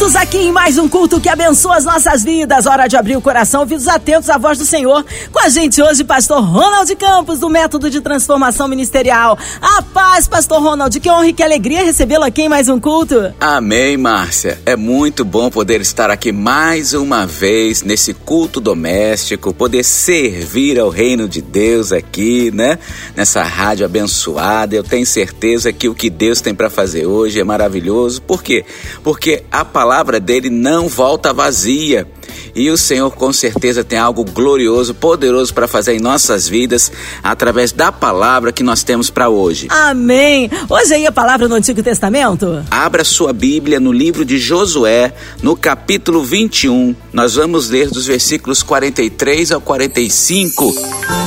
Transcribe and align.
Juntos 0.00 0.16
aqui 0.16 0.38
em 0.38 0.50
mais 0.50 0.78
um 0.78 0.88
culto 0.88 1.20
que 1.20 1.28
abençoa 1.28 1.76
as 1.76 1.84
nossas 1.84 2.24
vidas. 2.24 2.64
Hora 2.64 2.86
de 2.86 2.96
abrir 2.96 3.18
o 3.18 3.20
coração, 3.20 3.60
ouvidos 3.60 3.86
atentos 3.86 4.30
à 4.30 4.38
voz 4.38 4.56
do 4.56 4.64
Senhor. 4.64 5.04
Com 5.30 5.38
a 5.38 5.50
gente 5.50 5.82
hoje, 5.82 6.02
pastor 6.04 6.42
Ronald 6.42 6.96
Campos, 6.96 7.38
do 7.38 7.50
Método 7.50 7.90
de 7.90 8.00
Transformação 8.00 8.66
Ministerial. 8.66 9.38
A 9.60 9.82
paz, 9.82 10.26
pastor 10.26 10.62
Ronald. 10.62 10.98
Que 10.98 11.10
honra 11.10 11.26
e 11.26 11.32
que 11.34 11.42
alegria 11.42 11.84
recebê-lo 11.84 12.24
aqui 12.24 12.40
em 12.40 12.48
mais 12.48 12.70
um 12.70 12.80
culto. 12.80 13.34
Amém, 13.38 13.98
Márcia. 13.98 14.58
É 14.64 14.74
muito 14.74 15.22
bom 15.22 15.50
poder 15.50 15.82
estar 15.82 16.08
aqui 16.08 16.32
mais 16.32 16.94
uma 16.94 17.26
vez 17.26 17.82
nesse 17.82 18.14
culto 18.14 18.58
doméstico, 18.58 19.52
poder 19.52 19.84
servir 19.84 20.80
ao 20.80 20.88
reino 20.88 21.28
de 21.28 21.42
Deus 21.42 21.92
aqui, 21.92 22.50
né? 22.50 22.78
Nessa 23.14 23.42
rádio 23.42 23.84
abençoada. 23.84 24.74
Eu 24.74 24.82
tenho 24.82 25.04
certeza 25.04 25.74
que 25.74 25.90
o 25.90 25.94
que 25.94 26.08
Deus 26.08 26.40
tem 26.40 26.54
para 26.54 26.70
fazer 26.70 27.04
hoje 27.04 27.38
é 27.38 27.44
maravilhoso. 27.44 28.22
Por 28.22 28.42
quê? 28.42 28.64
Porque 29.04 29.44
a 29.52 29.62
palavra 29.62 29.89
dele 30.20 30.48
não 30.48 30.88
volta 30.88 31.32
vazia. 31.32 32.06
E 32.54 32.70
o 32.70 32.76
Senhor 32.76 33.10
com 33.12 33.32
certeza 33.32 33.82
tem 33.84 33.98
algo 33.98 34.24
glorioso, 34.24 34.94
poderoso 34.94 35.52
para 35.52 35.68
fazer 35.68 35.96
em 35.96 36.00
nossas 36.00 36.48
vidas 36.48 36.90
através 37.22 37.72
da 37.72 37.90
palavra 37.90 38.52
que 38.52 38.62
nós 38.62 38.82
temos 38.82 39.10
para 39.10 39.28
hoje. 39.28 39.66
Amém. 39.68 40.50
Hoje 40.68 40.94
aí 40.94 41.06
a 41.06 41.12
palavra 41.12 41.48
no 41.48 41.54
Antigo 41.54 41.82
Testamento. 41.82 42.64
Abra 42.70 43.04
sua 43.04 43.32
Bíblia 43.32 43.80
no 43.80 43.92
livro 43.92 44.24
de 44.24 44.38
Josué, 44.38 45.12
no 45.42 45.56
capítulo 45.56 46.22
21. 46.22 46.94
Nós 47.12 47.34
vamos 47.34 47.68
ler 47.68 47.88
dos 47.90 48.06
versículos 48.06 48.62
43 48.62 49.52
ao 49.52 49.60
45. 49.60 50.74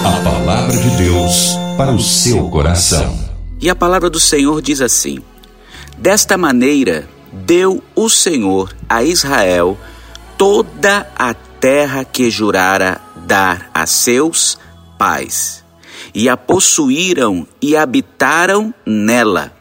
A 0.05 0.22
palavra 0.23 0.77
de 0.77 0.89
Deus 0.98 1.58
para 1.77 1.92
o 1.92 2.00
seu 2.00 2.50
coração. 2.50 3.17
E 3.61 3.70
a 3.70 3.75
palavra 3.75 4.09
do 4.09 4.20
Senhor 4.20 4.61
diz 4.61 4.81
assim: 4.81 5.20
Desta 5.98 6.38
maneira 6.38 7.08
deu 7.34 7.84
o 7.95 8.09
Senhor 8.09 8.76
a 8.88 9.03
Israel 9.03 9.78
toda 10.38 11.12
a 11.16 11.34
terra 11.34 12.06
que 12.06 12.30
jurara 12.30 13.02
dar 13.26 13.70
a 13.73 13.86
seus 13.86 14.58
pais, 14.98 15.64
e 16.14 16.30
a 16.30 16.38
possuíram 16.38 17.48
e 17.61 17.76
habitaram 17.76 18.73
nela. 18.86 19.52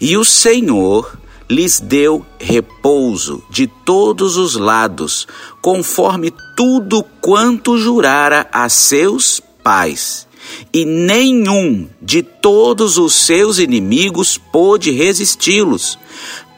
E 0.00 0.16
o 0.16 0.24
Senhor 0.24 1.18
lhes 1.50 1.80
deu 1.80 2.24
repouso 2.38 3.44
de 3.50 3.66
todos 3.66 4.36
os 4.36 4.54
lados, 4.54 5.26
conforme 5.60 6.32
tudo 6.56 7.04
quanto 7.20 7.76
jurara 7.76 8.48
a 8.50 8.68
seus 8.68 9.40
pais. 9.62 10.26
E 10.72 10.84
nenhum 10.84 11.88
de 12.00 12.22
todos 12.22 12.98
os 12.98 13.14
seus 13.14 13.58
inimigos 13.58 14.38
pôde 14.38 14.90
resisti-los, 14.90 15.98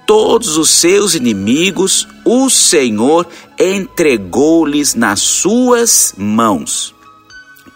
todos 0.06 0.56
os 0.56 0.70
seus 0.70 1.14
inimigos, 1.14 2.06
o 2.24 2.48
Senhor 2.50 3.26
entregou-lhes 3.58 4.94
nas 4.94 5.20
suas 5.20 6.14
mãos. 6.16 6.94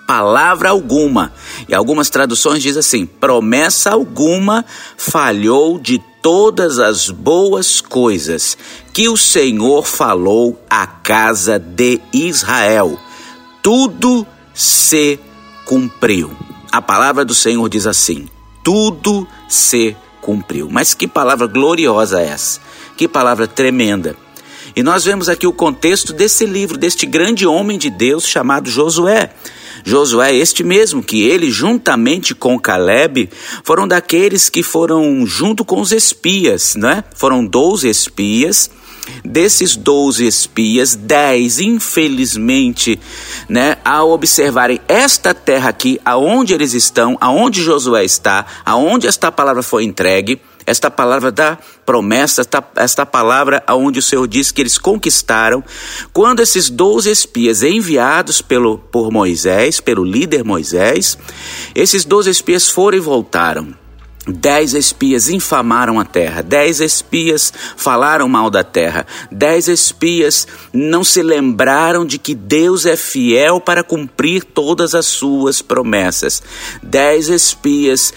Palavra 0.07 0.71
alguma, 0.71 1.33
e 1.69 1.75
algumas 1.75 2.09
traduções 2.09 2.63
diz 2.63 2.77
assim: 2.77 3.05
promessa 3.05 3.91
alguma 3.91 4.65
falhou 4.97 5.79
de 5.79 6.03
todas 6.23 6.79
as 6.79 7.11
boas 7.11 7.81
coisas 7.81 8.57
que 8.93 9.09
o 9.09 9.17
Senhor 9.17 9.87
falou 9.87 10.59
à 10.69 10.87
casa 10.87 11.59
de 11.59 12.01
Israel. 12.13 12.99
Tudo 13.63 14.27
se 14.55 15.21
cumpriu. 15.67 16.31
A 16.73 16.81
palavra 16.81 17.25
do 17.25 17.35
Senhor 17.35 17.69
diz 17.69 17.87
assim: 17.87 18.29
tudo 18.69 19.27
se 19.49 19.91
cumpriu 19.93 20.08
cumpriu. 20.29 20.69
Mas 20.71 20.93
que 20.93 21.09
palavra 21.09 21.47
gloriosa 21.47 22.21
é 22.21 22.27
essa! 22.27 22.61
Que 22.99 23.09
palavra 23.09 23.49
tremenda! 23.49 24.15
E 24.77 24.83
nós 24.83 25.03
vemos 25.07 25.27
aqui 25.27 25.47
o 25.47 25.55
contexto 25.55 26.13
desse 26.13 26.45
livro, 26.45 26.77
deste 26.77 27.07
grande 27.07 27.47
homem 27.47 27.79
de 27.79 27.89
Deus 27.89 28.27
chamado 28.27 28.69
Josué. 28.69 29.31
Josué, 29.83 30.37
este 30.37 30.63
mesmo, 30.63 31.03
que 31.03 31.23
ele, 31.23 31.51
juntamente 31.51 32.35
com 32.35 32.61
Caleb, 32.61 33.31
foram 33.65 33.89
daqueles 33.89 34.51
que 34.51 34.63
foram 34.63 35.25
junto 35.25 35.65
com 35.65 35.81
os 35.81 35.93
espias, 35.93 36.77
né? 36.77 37.03
Foram 37.17 37.47
12 37.47 37.89
espias 37.89 38.71
Desses 39.25 39.77
12 39.77 40.27
espias, 40.27 40.95
10, 40.95 41.61
infelizmente, 41.61 42.99
né, 43.49 43.77
ao 43.85 44.11
observarem 44.11 44.81
esta 44.89 45.35
terra 45.35 45.69
aqui, 45.69 46.01
aonde 46.05 46.55
eles 46.55 46.73
estão, 46.73 47.17
aonde 47.21 47.63
Josué 47.63 48.05
está, 48.05 48.47
aonde 48.65 49.07
esta 49.07 49.31
palavra 49.31 49.63
foi 49.63 49.85
entregue, 49.85 50.41
esta 50.69 50.91
palavra 50.91 51.33
da 51.33 51.59
promessa, 51.87 52.43
esta, 52.43 52.63
esta 52.77 53.07
palavra 53.07 53.63
aonde 53.67 54.01
o 54.01 54.03
Senhor 54.03 54.27
diz 54.29 54.53
que 54.53 54.61
eles 54.61 54.77
conquistaram, 54.77 55.65
quando 56.13 56.41
esses 56.41 56.69
12 56.69 57.11
espias 57.11 57.63
enviados 57.63 58.43
pelo, 58.43 58.79
por 58.79 59.11
Moisés, 59.11 59.81
pelo 59.81 60.05
líder 60.05 60.45
Moisés, 60.45 61.17
esses 61.75 62.05
12 62.05 62.31
espias 62.31 62.69
foram 62.69 62.99
e 62.99 63.01
voltaram. 63.01 63.88
Dez 64.29 64.75
espias 64.75 65.31
infamaram 65.31 65.99
a 65.99 66.05
terra, 66.05 66.43
dez 66.43 66.81
espias 66.81 67.51
falaram 67.77 68.29
mal 68.29 68.51
da 68.51 68.63
terra, 68.63 69.07
dez 69.33 69.69
espias 69.69 70.47
não 70.71 71.03
se 71.03 71.23
lembraram 71.23 72.05
de 72.05 72.19
que 72.19 72.35
Deus 72.35 72.85
é 72.85 72.95
fiel 72.95 73.59
para 73.59 73.83
cumprir 73.83 74.45
todas 74.45 74.95
as 74.95 75.07
suas 75.07 75.63
promessas, 75.63 76.43
dez 76.83 77.31
espias 77.31 78.13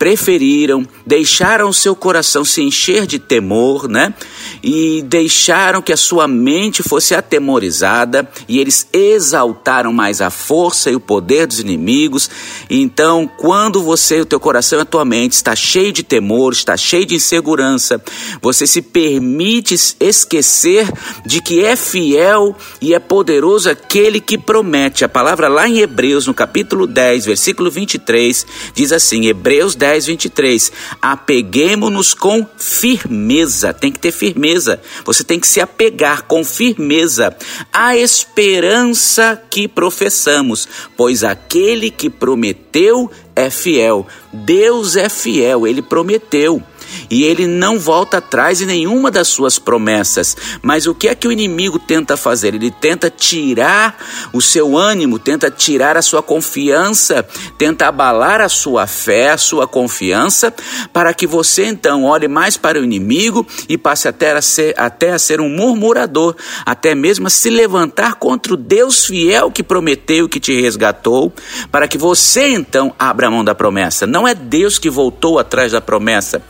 preferiram, 0.00 0.82
deixaram 1.06 1.70
seu 1.74 1.94
coração 1.94 2.42
se 2.42 2.62
encher 2.62 3.06
de 3.06 3.18
temor, 3.18 3.86
né? 3.86 4.14
E 4.62 5.02
deixaram 5.02 5.82
que 5.82 5.92
a 5.92 5.96
sua 5.96 6.26
mente 6.26 6.82
fosse 6.82 7.14
atemorizada, 7.14 8.26
e 8.48 8.58
eles 8.58 8.88
exaltaram 8.94 9.92
mais 9.92 10.22
a 10.22 10.30
força 10.30 10.90
e 10.90 10.96
o 10.96 11.00
poder 11.00 11.46
dos 11.46 11.60
inimigos. 11.60 12.30
Então, 12.70 13.30
quando 13.36 13.82
você, 13.82 14.22
o 14.22 14.24
teu 14.24 14.40
coração 14.40 14.78
e 14.78 14.82
a 14.82 14.86
tua 14.86 15.04
mente 15.04 15.32
está 15.32 15.54
cheio 15.54 15.92
de 15.92 16.02
temor, 16.02 16.54
está 16.54 16.78
cheio 16.78 17.04
de 17.04 17.16
insegurança, 17.16 18.02
você 18.40 18.66
se 18.66 18.80
permite 18.80 19.74
esquecer 20.00 20.90
de 21.26 21.42
que 21.42 21.62
é 21.62 21.76
fiel 21.76 22.56
e 22.80 22.94
é 22.94 22.98
poderoso 22.98 23.68
aquele 23.68 24.18
que 24.18 24.38
promete. 24.38 25.04
A 25.04 25.10
palavra 25.10 25.46
lá 25.46 25.68
em 25.68 25.80
Hebreus, 25.80 26.26
no 26.26 26.32
capítulo 26.32 26.86
10, 26.86 27.26
versículo 27.26 27.70
23, 27.70 28.46
diz 28.74 28.92
assim: 28.92 29.26
Hebreus 29.26 29.74
10 29.74 29.89
10, 29.90 30.06
23. 30.06 30.72
Apeguemos-nos 31.02 32.14
com 32.14 32.46
firmeza. 32.56 33.74
Tem 33.74 33.90
que 33.90 33.98
ter 33.98 34.12
firmeza. 34.12 34.80
Você 35.04 35.24
tem 35.24 35.40
que 35.40 35.48
se 35.48 35.60
apegar 35.60 36.22
com 36.22 36.44
firmeza 36.44 37.36
à 37.72 37.96
esperança 37.96 39.40
que 39.50 39.66
professamos, 39.66 40.68
pois 40.96 41.24
aquele 41.24 41.90
que 41.90 42.08
prometeu 42.08 43.10
é 43.34 43.50
fiel. 43.50 44.06
Deus 44.32 44.94
é 44.94 45.08
fiel, 45.08 45.66
ele 45.66 45.82
prometeu 45.82 46.62
e 47.10 47.24
ele 47.24 47.46
não 47.46 47.78
volta 47.78 48.18
atrás 48.18 48.60
em 48.60 48.66
nenhuma 48.66 49.10
das 49.10 49.28
suas 49.28 49.58
promessas. 49.58 50.36
Mas 50.62 50.86
o 50.86 50.94
que 50.94 51.08
é 51.08 51.14
que 51.14 51.28
o 51.28 51.32
inimigo 51.32 51.78
tenta 51.78 52.16
fazer? 52.16 52.54
Ele 52.54 52.70
tenta 52.70 53.10
tirar 53.10 53.96
o 54.32 54.40
seu 54.40 54.76
ânimo, 54.76 55.18
tenta 55.18 55.50
tirar 55.50 55.96
a 55.96 56.02
sua 56.02 56.22
confiança, 56.22 57.26
tenta 57.58 57.86
abalar 57.86 58.40
a 58.40 58.48
sua 58.48 58.86
fé, 58.86 59.30
a 59.30 59.38
sua 59.38 59.66
confiança, 59.66 60.52
para 60.92 61.12
que 61.14 61.26
você 61.26 61.66
então 61.66 62.04
olhe 62.04 62.28
mais 62.28 62.56
para 62.56 62.80
o 62.80 62.84
inimigo 62.84 63.46
e 63.68 63.76
passe 63.76 64.08
até 64.08 64.32
a 64.32 64.42
ser, 64.42 64.74
até 64.78 65.12
a 65.12 65.18
ser 65.18 65.40
um 65.40 65.48
murmurador, 65.48 66.36
até 66.64 66.94
mesmo 66.94 67.26
a 67.26 67.30
se 67.30 67.50
levantar 67.50 68.14
contra 68.14 68.54
o 68.54 68.56
Deus 68.56 69.06
fiel 69.06 69.50
que 69.50 69.62
prometeu, 69.62 70.28
que 70.28 70.40
te 70.40 70.60
resgatou, 70.60 71.32
para 71.70 71.88
que 71.88 71.98
você 71.98 72.48
então 72.48 72.94
abra 72.98 73.30
mão 73.30 73.44
da 73.44 73.54
promessa. 73.54 74.06
Não 74.06 74.26
é 74.26 74.34
Deus 74.34 74.78
que 74.78 74.90
voltou 74.90 75.38
atrás 75.38 75.72
da 75.72 75.80
promessa, 75.80 76.42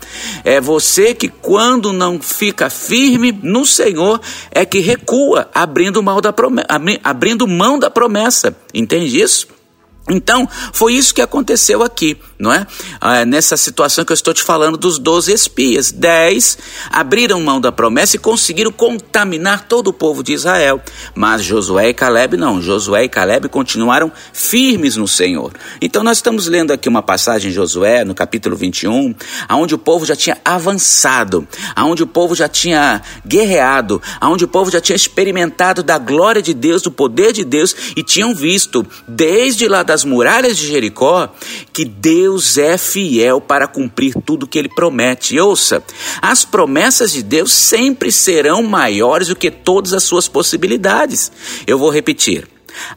é 0.44 0.61
você 0.61 1.15
que, 1.15 1.29
quando 1.29 1.93
não 1.93 2.21
fica 2.21 2.71
firme 2.71 3.32
no 3.43 3.65
Senhor, 3.67 4.21
é 4.50 4.65
que 4.65 4.81
recua, 4.81 5.49
abrindo 5.55 6.03
mão 6.03 6.21
da 6.21 6.32
promessa, 6.32 6.69
abrindo 7.03 7.47
mão 7.47 7.79
da 7.79 7.91
promessa. 7.91 8.56
Entende 8.73 9.21
isso? 9.21 9.59
Então, 10.08 10.49
foi 10.73 10.94
isso 10.94 11.14
que 11.14 11.20
aconteceu 11.20 11.82
aqui, 11.82 12.17
não 12.38 12.52
é? 12.52 12.67
Ah, 13.00 13.25
nessa 13.25 13.56
situação 13.56 14.05
que 14.05 14.11
eu 14.11 14.14
estou 14.14 14.35
te 14.35 14.43
falando 14.43 14.76
dos 14.76 14.99
12 14.99 15.32
espias. 15.32 15.93
Dez 15.93 16.58
abriram 16.91 17.41
mão 17.41 17.61
da 17.61 17.70
promessa 17.70 18.17
e 18.17 18.19
conseguiram 18.19 18.73
contaminar 18.73 19.67
todo 19.69 19.88
o 19.88 19.93
povo 19.93 20.23
de 20.23 20.32
Israel. 20.32 20.81
Mas 21.14 21.44
Josué 21.44 21.91
e 21.91 21.94
Caleb 21.94 22.37
não. 22.37 22.61
Josué 22.61 23.05
e 23.05 23.08
Caleb 23.08 23.49
continuaram 23.49 24.11
firmes 24.32 24.97
no 24.97 25.06
Senhor. 25.06 25.52
Então, 25.81 26.03
nós 26.03 26.19
estamos 26.19 26.46
lendo 26.49 26.73
aqui 26.73 26.88
uma 26.88 27.03
passagem 27.03 27.50
em 27.50 27.55
Josué, 27.55 28.05
no 28.05 28.14
capítulo 28.14 28.56
21, 28.56 29.14
onde 29.50 29.75
o 29.75 29.79
povo 29.79 30.05
já 30.05 30.17
tinha 30.17 30.38
avançado, 30.44 31.46
onde 31.76 32.03
o 32.03 32.06
povo 32.06 32.35
já 32.35 32.49
tinha 32.49 33.00
guerreado, 33.25 34.03
onde 34.23 34.44
o 34.44 34.49
povo 34.49 34.70
já 34.70 34.81
tinha 34.81 34.96
experimentado 34.96 35.82
da 35.82 35.99
glória 35.99 36.43
de 36.43 36.55
Deus, 36.55 36.82
do 36.82 36.91
poder 36.91 37.32
de 37.32 37.44
Deus 37.44 37.76
e 37.96 38.03
tinham 38.03 38.35
visto, 38.35 38.85
desde 39.06 39.69
lá 39.69 39.82
das 39.90 40.04
muralhas 40.04 40.56
de 40.56 40.69
Jericó 40.69 41.34
que 41.72 41.84
Deus 41.84 42.56
é 42.56 42.78
fiel 42.78 43.40
para 43.40 43.66
cumprir 43.66 44.14
tudo 44.25 44.46
que 44.46 44.56
ele 44.56 44.69
promete. 44.69 45.34
E 45.34 45.40
ouça, 45.40 45.82
as 46.22 46.44
promessas 46.44 47.10
de 47.10 47.25
Deus 47.25 47.52
sempre 47.52 48.12
serão 48.12 48.62
maiores 48.62 49.26
do 49.26 49.34
que 49.34 49.50
todas 49.50 49.92
as 49.92 50.04
suas 50.04 50.28
possibilidades. 50.28 51.32
Eu 51.66 51.76
vou 51.76 51.90
repetir. 51.90 52.46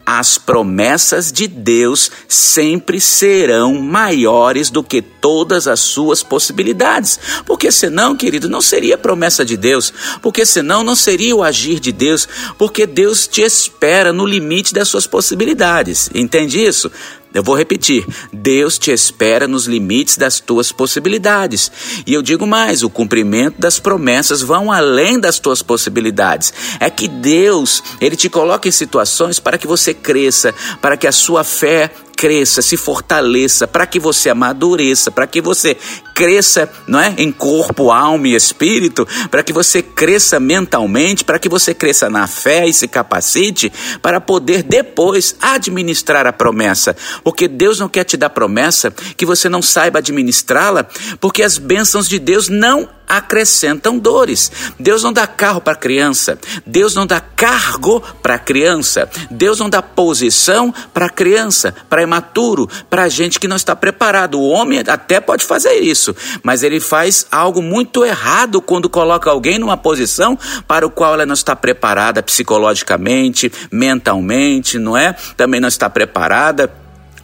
As 0.05 0.37
promessas 0.37 1.31
de 1.31 1.47
Deus 1.47 2.11
sempre 2.27 2.99
serão 2.99 3.81
maiores 3.81 4.69
do 4.69 4.83
que 4.83 5.01
todas 5.01 5.67
as 5.67 5.79
suas 5.79 6.21
possibilidades. 6.23 7.19
Porque 7.45 7.71
senão, 7.71 8.15
querido, 8.15 8.49
não 8.49 8.61
seria 8.61 8.97
promessa 8.97 9.45
de 9.45 9.57
Deus. 9.57 9.93
Porque 10.21 10.45
senão 10.45 10.83
não 10.83 10.95
seria 10.95 11.35
o 11.35 11.43
agir 11.43 11.79
de 11.79 11.91
Deus. 11.91 12.27
Porque 12.57 12.85
Deus 12.85 13.27
te 13.27 13.41
espera 13.41 14.11
no 14.11 14.25
limite 14.25 14.73
das 14.73 14.87
suas 14.87 15.07
possibilidades. 15.07 16.09
Entende 16.13 16.63
isso? 16.63 16.91
Eu 17.33 17.41
vou 17.43 17.55
repetir: 17.55 18.05
Deus 18.31 18.77
te 18.77 18.91
espera 18.91 19.47
nos 19.47 19.65
limites 19.65 20.17
das 20.17 20.39
tuas 20.39 20.71
possibilidades. 20.71 21.71
E 22.05 22.13
eu 22.13 22.21
digo 22.21 22.45
mais: 22.45 22.83
o 22.83 22.89
cumprimento 22.89 23.59
das 23.59 23.79
promessas 23.79 24.41
vão 24.41 24.71
além 24.71 25.19
das 25.19 25.39
tuas 25.39 25.61
possibilidades. 25.61 26.53
É 26.79 26.89
que 26.89 27.07
Deus, 27.07 27.83
ele 27.99 28.15
te 28.15 28.29
coloca 28.29 28.67
em 28.67 28.71
situações 28.71 29.39
para 29.39 29.57
que 29.57 29.67
você 29.67 29.93
cresça, 29.93 30.53
para 30.81 30.95
que 30.95 31.07
a 31.07 31.11
sua 31.11 31.43
fé 31.43 31.89
cresça, 32.15 32.61
se 32.61 32.77
fortaleça, 32.77 33.67
para 33.67 33.85
que 33.85 33.99
você 33.99 34.29
amadureça, 34.29 35.11
para 35.11 35.27
que 35.27 35.41
você 35.41 35.77
cresça, 36.13 36.69
não 36.87 36.99
é, 36.99 37.13
em 37.17 37.31
corpo, 37.31 37.91
alma 37.91 38.27
e 38.27 38.35
espírito, 38.35 39.07
para 39.29 39.43
que 39.43 39.51
você 39.51 39.81
cresça 39.81 40.39
mentalmente, 40.39 41.23
para 41.23 41.39
que 41.39 41.49
você 41.49 41.73
cresça 41.73 42.09
na 42.09 42.27
fé 42.27 42.67
e 42.67 42.73
se 42.73 42.87
capacite 42.87 43.71
para 44.01 44.21
poder 44.21 44.63
depois 44.63 45.35
administrar 45.41 46.25
a 46.27 46.33
promessa. 46.33 46.95
Porque 47.23 47.47
Deus 47.47 47.79
não 47.79 47.89
quer 47.89 48.03
te 48.03 48.15
dar 48.15 48.29
promessa 48.29 48.91
que 49.17 49.25
você 49.25 49.49
não 49.49 49.61
saiba 49.61 49.99
administrá-la, 49.99 50.85
porque 51.19 51.43
as 51.43 51.57
bênçãos 51.57 52.07
de 52.07 52.19
Deus 52.19 52.47
não 52.47 52.89
acrescentam 53.07 53.97
dores. 53.97 54.51
Deus 54.79 55.03
não 55.03 55.13
dá 55.13 55.27
carro 55.27 55.61
para 55.61 55.75
criança, 55.75 56.37
Deus 56.65 56.95
não 56.95 57.05
dá 57.05 57.19
cargo 57.19 58.01
para 58.21 58.39
criança, 58.39 59.09
Deus 59.29 59.59
não 59.59 59.69
dá 59.69 59.81
posição 59.81 60.73
para 60.93 61.09
criança, 61.09 61.75
para 61.89 62.01
imaturo, 62.13 62.69
para 62.89 63.09
gente 63.09 63.39
que 63.39 63.47
não 63.47 63.55
está 63.55 63.75
preparado. 63.75 64.39
O 64.39 64.47
homem 64.49 64.79
até 64.87 65.19
pode 65.19 65.43
fazer 65.43 65.79
isso, 65.79 66.15
mas 66.43 66.61
ele 66.61 66.79
faz 66.79 67.25
algo 67.31 67.61
muito 67.61 68.05
errado 68.05 68.61
quando 68.61 68.89
coloca 68.89 69.29
alguém 69.29 69.57
numa 69.57 69.75
posição 69.75 70.37
para 70.67 70.85
o 70.85 70.91
qual 70.91 71.15
ela 71.15 71.25
não 71.25 71.33
está 71.33 71.55
preparada 71.55 72.21
psicologicamente, 72.21 73.51
mentalmente, 73.71 74.77
não 74.77 74.95
é? 74.95 75.13
Também 75.35 75.59
não 75.59 75.67
está 75.67 75.89
preparada 75.89 76.82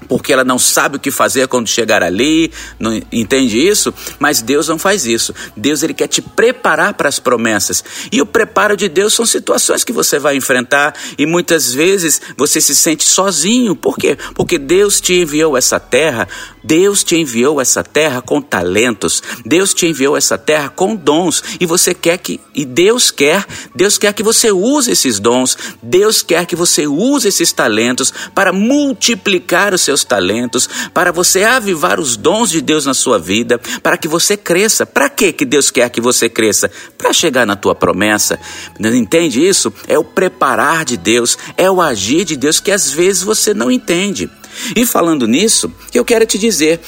porque 0.09 0.33
ela 0.33 0.43
não 0.43 0.57
sabe 0.57 0.97
o 0.97 0.99
que 0.99 1.11
fazer 1.11 1.47
quando 1.47 1.67
chegar 1.67 2.01
ali, 2.03 2.51
não 2.79 2.99
entende 3.11 3.59
isso? 3.59 3.93
Mas 4.17 4.41
Deus 4.41 4.67
não 4.67 4.79
faz 4.79 5.05
isso. 5.05 5.33
Deus 5.55 5.83
ele 5.83 5.93
quer 5.93 6.07
te 6.07 6.21
preparar 6.21 6.95
para 6.95 7.07
as 7.07 7.19
promessas. 7.19 7.83
E 8.11 8.19
o 8.19 8.25
preparo 8.25 8.75
de 8.75 8.89
Deus 8.89 9.13
são 9.13 9.25
situações 9.25 9.83
que 9.83 9.93
você 9.93 10.17
vai 10.17 10.35
enfrentar 10.35 10.95
e 11.17 11.27
muitas 11.27 11.71
vezes 11.71 12.19
você 12.35 12.59
se 12.59 12.75
sente 12.75 13.03
sozinho. 13.03 13.75
Por 13.75 13.95
quê? 13.97 14.17
Porque 14.33 14.57
Deus 14.57 14.99
te 14.99 15.13
enviou 15.13 15.55
essa 15.55 15.79
terra, 15.79 16.27
Deus 16.63 17.03
te 17.03 17.15
enviou 17.15 17.61
essa 17.61 17.83
terra 17.83 18.21
com 18.21 18.41
talentos. 18.41 19.21
Deus 19.45 19.73
te 19.73 19.87
enviou 19.87 20.17
essa 20.17 20.37
terra 20.37 20.69
com 20.69 20.95
dons 20.95 21.43
e 21.59 21.65
você 21.65 21.93
quer 21.93 22.17
que 22.17 22.39
e 22.53 22.65
Deus 22.65 23.09
quer, 23.09 23.45
Deus 23.73 23.97
quer 23.97 24.13
que 24.13 24.21
você 24.21 24.51
use 24.51 24.91
esses 24.91 25.19
dons. 25.19 25.57
Deus 25.81 26.21
quer 26.21 26.45
que 26.45 26.55
você 26.55 26.87
use 26.87 27.27
esses 27.27 27.53
talentos 27.53 28.13
para 28.35 28.51
multiplicar 28.51 29.73
os 29.73 29.81
seus 29.81 30.03
talentos, 30.03 30.69
para 30.93 31.11
você 31.11 31.43
avivar 31.43 31.99
os 31.99 32.17
dons 32.17 32.49
de 32.49 32.59
Deus 32.59 32.85
na 32.85 32.93
sua 32.93 33.17
vida, 33.17 33.59
para 33.81 33.97
que 33.97 34.07
você 34.07 34.35
cresça. 34.35 34.85
Para 34.85 35.09
que 35.09 35.31
que 35.31 35.45
Deus 35.45 35.71
quer 35.71 35.89
que 35.89 36.01
você 36.01 36.27
cresça? 36.27 36.69
Para 36.97 37.13
chegar 37.13 37.45
na 37.45 37.55
tua 37.55 37.73
promessa. 37.73 38.37
Entende 38.79 39.47
isso? 39.47 39.71
É 39.87 39.97
o 39.97 40.03
preparar 40.03 40.83
de 40.83 40.97
Deus, 40.97 41.37
é 41.55 41.71
o 41.71 41.81
agir 41.81 42.25
de 42.25 42.35
Deus 42.35 42.59
que 42.59 42.71
às 42.71 42.91
vezes 42.91 43.23
você 43.23 43.53
não 43.53 43.71
entende. 43.71 44.29
E 44.75 44.85
falando 44.85 45.27
nisso, 45.27 45.71
eu 45.93 46.05
quero 46.05 46.25
te 46.25 46.37
dizer, 46.37 46.79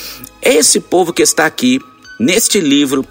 esse 0.41 0.79
povo 0.79 1.13
que 1.13 1.21
está 1.21 1.45
aqui 1.45 1.79
neste 2.19 2.59
livro 2.59 3.05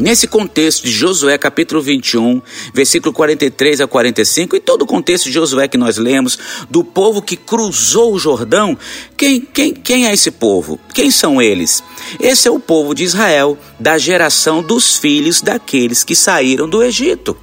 Nesse 0.00 0.26
contexto 0.26 0.84
de 0.84 0.92
Josué 0.92 1.36
capítulo 1.36 1.82
21, 1.82 2.40
versículo 2.72 3.12
43 3.12 3.82
a 3.82 3.86
45, 3.86 4.56
e 4.56 4.60
todo 4.60 4.82
o 4.82 4.86
contexto 4.86 5.26
de 5.26 5.32
Josué 5.32 5.68
que 5.68 5.76
nós 5.76 5.98
lemos, 5.98 6.38
do 6.70 6.82
povo 6.82 7.20
que 7.20 7.36
cruzou 7.36 8.14
o 8.14 8.18
Jordão, 8.18 8.78
quem, 9.14 9.42
quem, 9.42 9.74
quem 9.74 10.06
é 10.06 10.14
esse 10.14 10.30
povo? 10.30 10.80
Quem 10.94 11.10
são 11.10 11.42
eles? 11.42 11.84
Esse 12.18 12.48
é 12.48 12.50
o 12.50 12.58
povo 12.58 12.94
de 12.94 13.04
Israel, 13.04 13.58
da 13.78 13.98
geração 13.98 14.62
dos 14.62 14.96
filhos 14.96 15.42
daqueles 15.42 16.02
que 16.02 16.16
saíram 16.16 16.66
do 16.66 16.82
Egito. 16.82 17.36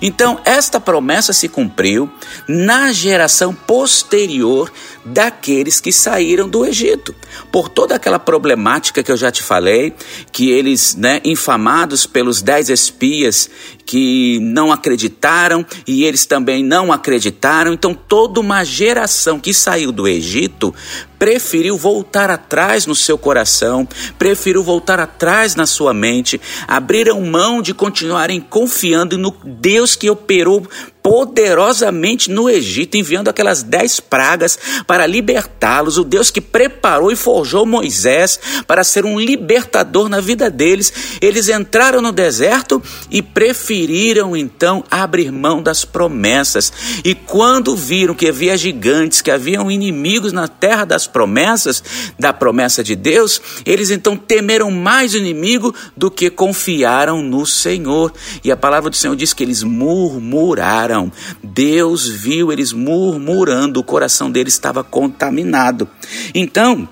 Então, 0.00 0.40
esta 0.44 0.80
promessa 0.80 1.32
se 1.32 1.48
cumpriu 1.48 2.10
na 2.48 2.92
geração 2.92 3.54
posterior 3.54 4.72
daqueles 5.04 5.80
que 5.80 5.92
saíram 5.92 6.48
do 6.48 6.64
Egito. 6.64 7.14
Por 7.52 7.68
toda 7.68 7.94
aquela 7.94 8.18
problemática 8.18 9.02
que 9.02 9.12
eu 9.12 9.16
já 9.16 9.30
te 9.30 9.42
falei, 9.42 9.94
que 10.32 10.50
eles, 10.50 10.94
né, 10.94 11.20
infamados 11.24 12.06
pelos 12.06 12.42
dez 12.42 12.68
espias 12.68 13.48
que 13.86 14.40
não 14.40 14.72
acreditaram 14.72 15.64
e 15.86 16.04
eles 16.04 16.26
também 16.26 16.64
não 16.64 16.92
acreditaram, 16.92 17.72
então 17.72 17.94
toda 17.94 18.40
uma 18.40 18.64
geração 18.64 19.38
que 19.38 19.54
saiu 19.54 19.92
do 19.92 20.08
Egito 20.08 20.74
preferiu 21.18 21.78
voltar 21.78 22.28
atrás 22.28 22.84
no 22.84 22.94
seu 22.94 23.16
coração, 23.16 23.88
preferiu 24.18 24.62
voltar 24.62 25.00
atrás 25.00 25.54
na 25.54 25.64
sua 25.64 25.94
mente, 25.94 26.40
abriram 26.66 27.22
mão 27.22 27.62
de 27.62 27.72
continuarem 27.72 28.40
confiando 28.40 29.16
no 29.16 29.34
Deus 29.44 29.96
que 29.96 30.10
operou 30.10 30.66
poderosamente 31.06 32.28
no 32.32 32.50
Egito, 32.50 32.96
enviando 32.96 33.28
aquelas 33.28 33.62
dez 33.62 34.00
pragas 34.00 34.58
para 34.88 35.06
libertá-los. 35.06 35.98
O 35.98 36.02
Deus 36.02 36.32
que 36.32 36.40
preparou 36.40 37.12
e 37.12 37.16
forjou 37.16 37.64
Moisés 37.64 38.40
para 38.66 38.82
ser 38.82 39.04
um 39.04 39.16
libertador 39.16 40.08
na 40.08 40.20
vida 40.20 40.50
deles. 40.50 40.92
Eles 41.20 41.48
entraram 41.48 42.02
no 42.02 42.10
deserto 42.10 42.82
e 43.08 43.22
preferiram 43.22 44.36
então 44.36 44.82
abrir 44.90 45.30
mão 45.30 45.62
das 45.62 45.84
promessas. 45.84 46.72
E 47.04 47.14
quando 47.14 47.76
viram 47.76 48.12
que 48.12 48.26
havia 48.26 48.56
gigantes, 48.56 49.22
que 49.22 49.30
haviam 49.30 49.70
inimigos 49.70 50.32
na 50.32 50.48
terra 50.48 50.84
das 50.84 51.06
promessas, 51.06 51.84
da 52.18 52.32
promessa 52.32 52.82
de 52.82 52.96
Deus, 52.96 53.40
eles 53.64 53.90
então 53.90 54.16
temeram 54.16 54.72
mais 54.72 55.14
o 55.14 55.18
inimigo 55.18 55.72
do 55.96 56.10
que 56.10 56.28
confiaram 56.30 57.22
no 57.22 57.46
Senhor. 57.46 58.12
E 58.42 58.50
a 58.50 58.56
palavra 58.56 58.90
do 58.90 58.96
Senhor 58.96 59.14
diz 59.14 59.32
que 59.32 59.44
eles 59.44 59.62
murmuraram 59.62 60.95
Deus 61.42 62.08
viu 62.08 62.52
eles 62.52 62.72
murmurando, 62.72 63.80
o 63.80 63.84
coração 63.84 64.30
deles 64.30 64.54
estava 64.54 64.82
contaminado. 64.82 65.88
Então, 66.34 66.88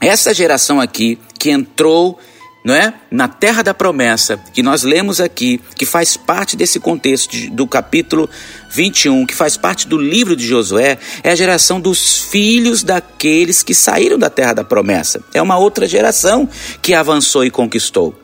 essa 0.00 0.34
geração 0.34 0.80
aqui 0.80 1.18
que 1.38 1.50
entrou 1.50 2.18
não 2.64 2.74
é? 2.74 2.94
Na 3.10 3.28
terra 3.28 3.60
da 3.60 3.74
promessa, 3.74 4.38
que 4.54 4.62
nós 4.62 4.84
lemos 4.84 5.20
aqui, 5.20 5.60
que 5.76 5.84
faz 5.84 6.16
parte 6.16 6.56
desse 6.56 6.80
contexto 6.80 7.30
de, 7.30 7.50
do 7.50 7.66
capítulo 7.66 8.28
21, 8.70 9.26
que 9.26 9.34
faz 9.34 9.58
parte 9.58 9.86
do 9.86 9.98
livro 9.98 10.34
de 10.34 10.46
Josué, 10.46 10.98
é 11.22 11.30
a 11.30 11.34
geração 11.34 11.78
dos 11.78 12.20
filhos 12.20 12.82
daqueles 12.82 13.62
que 13.62 13.74
saíram 13.74 14.18
da 14.18 14.30
terra 14.30 14.54
da 14.54 14.64
promessa. 14.64 15.22
É 15.34 15.42
uma 15.42 15.58
outra 15.58 15.86
geração 15.86 16.48
que 16.80 16.94
avançou 16.94 17.44
e 17.44 17.50
conquistou. 17.50 18.23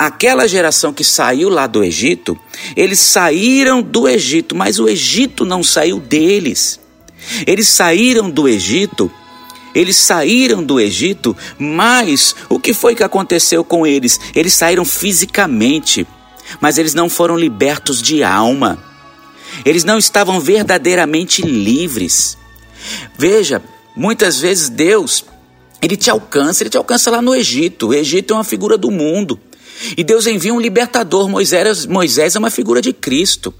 Aquela 0.00 0.48
geração 0.48 0.92
que 0.92 1.04
saiu 1.04 1.50
lá 1.50 1.66
do 1.66 1.84
Egito, 1.84 2.38
eles 2.74 2.98
saíram 2.98 3.82
do 3.82 4.08
Egito, 4.08 4.54
mas 4.54 4.78
o 4.78 4.88
Egito 4.88 5.44
não 5.44 5.62
saiu 5.62 6.00
deles. 6.00 6.80
Eles 7.46 7.68
saíram 7.68 8.30
do 8.30 8.48
Egito 8.48 9.10
eles 9.72 9.96
saíram 9.96 10.64
do 10.64 10.80
Egito, 10.80 11.36
mas 11.56 12.34
o 12.48 12.58
que 12.58 12.74
foi 12.74 12.92
que 12.96 13.04
aconteceu 13.04 13.62
com 13.62 13.86
eles? 13.86 14.18
Eles 14.34 14.52
saíram 14.52 14.84
fisicamente, 14.84 16.04
mas 16.60 16.76
eles 16.76 16.92
não 16.92 17.08
foram 17.08 17.36
libertos 17.36 18.02
de 18.02 18.24
alma. 18.24 18.82
Eles 19.64 19.84
não 19.84 19.96
estavam 19.96 20.40
verdadeiramente 20.40 21.42
livres. 21.42 22.36
Veja, 23.16 23.62
Muitas 24.00 24.38
vezes 24.38 24.68
Deus, 24.68 25.24
ele 25.82 25.96
te 25.96 26.10
alcança, 26.10 26.62
ele 26.62 26.70
te 26.70 26.76
alcança 26.76 27.10
lá 27.10 27.20
no 27.20 27.34
Egito. 27.34 27.88
O 27.88 27.94
Egito 27.94 28.32
é 28.32 28.36
uma 28.36 28.44
figura 28.44 28.78
do 28.78 28.90
mundo. 28.90 29.38
E 29.96 30.04
Deus 30.04 30.26
envia 30.26 30.54
um 30.54 30.60
libertador. 30.60 31.28
Moisés, 31.28 31.86
Moisés 31.86 32.36
é 32.36 32.38
uma 32.38 32.50
figura 32.50 32.80
de 32.80 32.92
Cristo. 32.92 33.54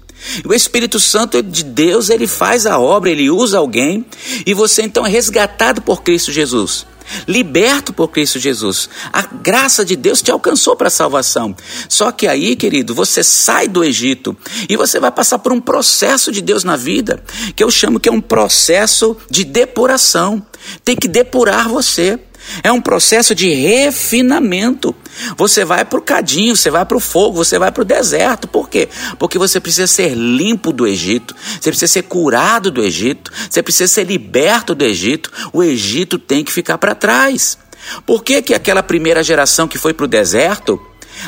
O 0.45 0.53
Espírito 0.53 0.99
Santo 0.99 1.41
de 1.41 1.63
Deus, 1.63 2.09
ele 2.09 2.27
faz 2.27 2.65
a 2.65 2.79
obra, 2.79 3.09
ele 3.09 3.29
usa 3.29 3.57
alguém, 3.57 4.05
e 4.45 4.53
você 4.53 4.83
então 4.83 5.05
é 5.05 5.09
resgatado 5.09 5.81
por 5.81 6.03
Cristo 6.03 6.31
Jesus 6.31 6.85
liberto 7.27 7.93
por 7.93 8.09
Cristo 8.09 8.39
Jesus. 8.39 8.89
A 9.11 9.21
graça 9.21 9.83
de 9.83 9.95
Deus 9.95 10.21
te 10.21 10.31
alcançou 10.31 10.75
para 10.75 10.87
a 10.87 10.91
salvação. 10.91 11.55
Só 11.89 12.11
que 12.11 12.27
aí, 12.27 12.55
querido, 12.55 12.93
você 12.93 13.23
sai 13.23 13.67
do 13.67 13.83
Egito 13.83 14.35
e 14.69 14.77
você 14.77 14.99
vai 14.99 15.11
passar 15.11 15.39
por 15.39 15.51
um 15.51 15.61
processo 15.61 16.31
de 16.31 16.41
Deus 16.41 16.63
na 16.63 16.75
vida, 16.75 17.23
que 17.55 17.63
eu 17.63 17.71
chamo 17.71 17.99
que 17.99 18.09
é 18.09 18.11
um 18.11 18.21
processo 18.21 19.17
de 19.29 19.43
depuração. 19.43 20.45
Tem 20.83 20.95
que 20.95 21.07
depurar 21.07 21.67
você. 21.67 22.19
É 22.63 22.71
um 22.71 22.81
processo 22.81 23.33
de 23.33 23.49
refinamento. 23.53 24.95
Você 25.37 25.63
vai 25.63 25.85
para 25.85 25.99
o 25.99 26.01
cadinho, 26.01 26.55
você 26.55 26.69
vai 26.69 26.85
para 26.85 26.97
o 26.97 26.99
fogo, 26.99 27.35
você 27.35 27.57
vai 27.57 27.71
para 27.71 27.81
o 27.81 27.85
deserto. 27.85 28.47
Por 28.47 28.69
quê? 28.69 28.89
Porque 29.19 29.37
você 29.37 29.59
precisa 29.59 29.87
ser 29.87 30.13
limpo 30.13 30.71
do 30.71 30.87
Egito, 30.87 31.35
você 31.59 31.69
precisa 31.69 31.91
ser 31.91 32.03
curado 32.03 32.71
do 32.71 32.83
Egito, 32.83 33.31
você 33.49 33.61
precisa 33.61 33.91
ser 33.91 34.05
liberto 34.05 34.73
do 34.73 34.83
Egito. 34.83 35.31
O 35.53 35.63
Egito 35.63 36.17
tem 36.17 36.43
que 36.43 36.51
ficar 36.51 36.77
para 36.77 36.95
trás. 36.95 37.57
Por 38.05 38.23
que, 38.23 38.41
que 38.41 38.53
aquela 38.53 38.83
primeira 38.83 39.23
geração 39.23 39.67
que 39.67 39.77
foi 39.77 39.93
para 39.93 40.05
o 40.05 40.07
deserto 40.07 40.79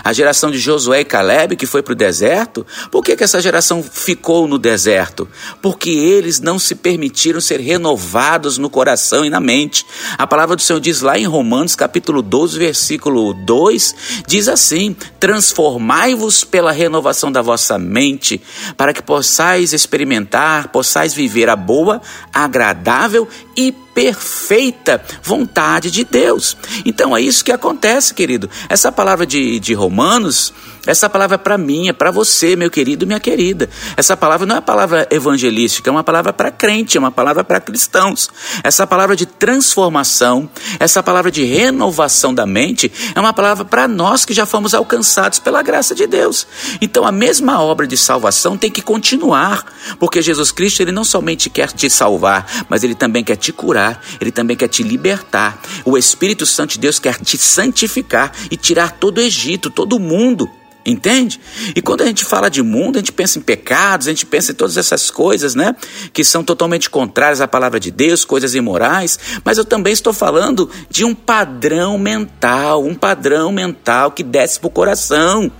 a 0.03 0.13
geração 0.13 0.51
de 0.51 0.57
Josué 0.59 1.01
e 1.01 1.05
Caleb, 1.05 1.55
que 1.55 1.65
foi 1.65 1.81
para 1.81 1.93
o 1.93 1.95
deserto, 1.95 2.65
por 2.91 3.03
que, 3.03 3.15
que 3.15 3.23
essa 3.23 3.41
geração 3.41 3.83
ficou 3.83 4.47
no 4.47 4.57
deserto? 4.57 5.27
Porque 5.61 5.89
eles 5.89 6.39
não 6.39 6.57
se 6.59 6.75
permitiram 6.75 7.41
ser 7.41 7.59
renovados 7.59 8.57
no 8.57 8.69
coração 8.69 9.25
e 9.25 9.29
na 9.29 9.39
mente. 9.39 9.85
A 10.17 10.27
palavra 10.27 10.55
do 10.55 10.61
Senhor 10.61 10.79
diz 10.79 11.01
lá 11.01 11.17
em 11.17 11.25
Romanos, 11.25 11.75
capítulo 11.75 12.21
12, 12.21 12.57
versículo 12.57 13.33
2, 13.33 14.23
diz 14.27 14.47
assim: 14.47 14.95
Transformai-vos 15.19 16.43
pela 16.43 16.71
renovação 16.71 17.31
da 17.31 17.41
vossa 17.41 17.77
mente, 17.77 18.41
para 18.77 18.93
que 18.93 19.01
possais 19.01 19.73
experimentar, 19.73 20.69
possais 20.69 21.13
viver 21.13 21.49
a 21.49 21.55
boa, 21.55 22.01
agradável 22.33 23.27
e 23.55 23.71
perfeita 23.71 25.03
vontade 25.21 25.91
de 25.91 26.03
Deus. 26.03 26.57
Então 26.85 27.15
é 27.15 27.21
isso 27.21 27.45
que 27.45 27.51
acontece, 27.51 28.13
querido. 28.13 28.49
Essa 28.67 28.91
palavra 28.91 29.25
de, 29.25 29.59
de 29.59 29.73
Romanos 29.73 30.53
essa 30.85 31.09
palavra 31.09 31.35
é 31.35 31.37
para 31.37 31.57
mim, 31.57 31.87
é 31.87 31.93
para 31.93 32.11
você, 32.11 32.57
meu 32.57 32.69
querido, 32.69 33.07
minha 33.07 33.19
querida. 33.19 33.69
Essa 33.95 34.17
palavra 34.17 34.45
não 34.45 34.55
é 34.55 34.59
uma 34.59 34.61
palavra 34.61 35.07
evangelística, 35.09 35.89
é 35.89 35.91
uma 35.91 36.03
palavra 36.03 36.33
para 36.33 36.51
crente, 36.51 36.97
é 36.97 36.99
uma 36.99 37.11
palavra 37.11 37.41
para 37.41 37.61
cristãos. 37.61 38.29
Essa 38.63 38.85
palavra 38.85 39.15
de 39.15 39.25
transformação, 39.25 40.49
essa 40.79 41.01
palavra 41.01 41.31
de 41.31 41.45
renovação 41.45 42.33
da 42.33 42.45
mente, 42.45 42.91
é 43.15 43.19
uma 43.19 43.31
palavra 43.31 43.63
para 43.63 43.87
nós 43.87 44.25
que 44.25 44.33
já 44.33 44.45
fomos 44.45 44.73
alcançados 44.73 45.39
pela 45.39 45.61
graça 45.61 45.95
de 45.95 46.05
Deus. 46.05 46.45
Então 46.81 47.05
a 47.05 47.13
mesma 47.13 47.61
obra 47.61 47.87
de 47.87 47.95
salvação 47.95 48.57
tem 48.57 48.69
que 48.69 48.81
continuar, 48.81 49.65
porque 49.97 50.21
Jesus 50.21 50.51
Cristo 50.51 50.81
ele 50.81 50.91
não 50.91 51.05
somente 51.05 51.49
quer 51.49 51.71
te 51.71 51.89
salvar, 51.89 52.65
mas 52.67 52.83
ele 52.83 52.95
também 52.95 53.23
quer 53.23 53.37
te 53.37 53.53
curar, 53.53 54.01
ele 54.19 54.31
também 54.31 54.57
quer 54.57 54.67
te 54.67 54.83
libertar. 54.83 55.61
O 55.85 55.97
Espírito 55.97 56.45
Santo 56.45 56.71
de 56.71 56.79
Deus 56.79 56.99
quer 56.99 57.21
te 57.21 57.37
santificar 57.37 58.33
e 58.51 58.57
tirar 58.57 58.91
todo 58.91 59.19
o 59.19 59.21
Egito, 59.21 59.69
todo 59.69 59.95
o 59.95 59.99
mundo 59.99 60.49
Entende? 60.85 61.39
E 61.75 61.81
quando 61.81 62.01
a 62.01 62.05
gente 62.05 62.25
fala 62.25 62.49
de 62.49 62.61
mundo, 62.61 62.97
a 62.97 62.99
gente 62.99 63.13
pensa 63.13 63.39
em 63.39 63.41
pecados, 63.41 64.07
a 64.07 64.11
gente 64.11 64.25
pensa 64.25 64.51
em 64.51 64.55
todas 64.55 64.75
essas 64.75 65.09
coisas, 65.09 65.55
né? 65.55 65.75
Que 66.11 66.23
são 66.25 66.43
totalmente 66.43 66.89
contrárias 66.89 67.39
à 67.39 67.47
palavra 67.47 67.79
de 67.79 67.89
Deus, 67.89 68.25
coisas 68.25 68.53
imorais. 68.53 69.17
Mas 69.45 69.57
eu 69.57 69.63
também 69.63 69.93
estou 69.93 70.11
falando 70.11 70.69
de 70.89 71.05
um 71.05 71.15
padrão 71.15 71.97
mental, 71.97 72.83
um 72.83 72.95
padrão 72.95 73.51
mental 73.51 74.11
que 74.11 74.23
desce 74.23 74.59
para 74.59 74.67
o 74.67 74.71
coração 74.71 75.51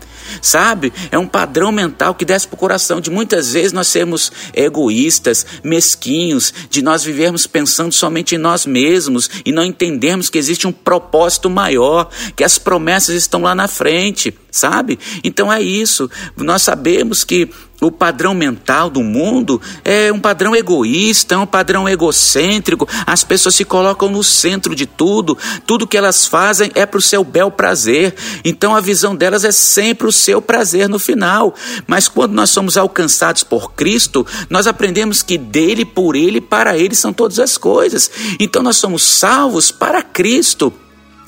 sabe? 0.41 0.91
É 1.11 1.17
um 1.17 1.27
padrão 1.27 1.71
mental 1.71 2.15
que 2.15 2.25
desce 2.25 2.47
para 2.47 2.55
o 2.55 2.59
coração 2.59 2.99
de 2.99 3.09
muitas 3.09 3.53
vezes 3.53 3.71
nós 3.71 3.87
sermos 3.87 4.31
egoístas, 4.53 5.45
mesquinhos, 5.63 6.53
de 6.69 6.81
nós 6.81 7.03
vivermos 7.03 7.47
pensando 7.47 7.91
somente 7.93 8.35
em 8.35 8.37
nós 8.37 8.65
mesmos 8.65 9.29
e 9.45 9.51
não 9.51 9.63
entendermos 9.63 10.29
que 10.29 10.37
existe 10.37 10.67
um 10.67 10.71
propósito 10.71 11.49
maior, 11.49 12.09
que 12.35 12.43
as 12.43 12.57
promessas 12.57 13.15
estão 13.15 13.41
lá 13.41 13.55
na 13.55 13.67
frente, 13.67 14.33
sabe? 14.51 14.99
Então 15.23 15.51
é 15.51 15.61
isso. 15.61 16.09
Nós 16.37 16.61
sabemos 16.61 17.23
que 17.23 17.49
o 17.87 17.91
padrão 17.91 18.33
mental 18.33 18.89
do 18.89 19.01
mundo 19.01 19.61
é 19.83 20.11
um 20.11 20.19
padrão 20.19 20.55
egoísta, 20.55 21.35
é 21.35 21.37
um 21.37 21.45
padrão 21.45 21.87
egocêntrico. 21.87 22.87
As 23.05 23.23
pessoas 23.23 23.55
se 23.55 23.65
colocam 23.65 24.09
no 24.09 24.23
centro 24.23 24.75
de 24.75 24.85
tudo, 24.85 25.37
tudo 25.65 25.87
que 25.87 25.97
elas 25.97 26.25
fazem 26.25 26.71
é 26.75 26.85
para 26.85 26.97
o 26.97 27.01
seu 27.01 27.23
bel 27.23 27.51
prazer. 27.51 28.15
Então 28.43 28.75
a 28.75 28.81
visão 28.81 29.15
delas 29.15 29.43
é 29.43 29.51
sempre 29.51 30.07
o 30.07 30.11
seu 30.11 30.41
prazer 30.41 30.87
no 30.89 30.99
final. 30.99 31.55
Mas 31.87 32.07
quando 32.07 32.33
nós 32.33 32.49
somos 32.49 32.77
alcançados 32.77 33.43
por 33.43 33.73
Cristo, 33.73 34.25
nós 34.49 34.67
aprendemos 34.67 35.21
que 35.21 35.37
dele, 35.37 35.85
por 35.85 36.15
ele, 36.15 36.41
para 36.41 36.77
ele 36.77 36.95
são 36.95 37.13
todas 37.13 37.39
as 37.39 37.57
coisas. 37.57 38.09
Então 38.39 38.61
nós 38.61 38.77
somos 38.77 39.03
salvos 39.03 39.71
para 39.71 40.01
Cristo. 40.01 40.73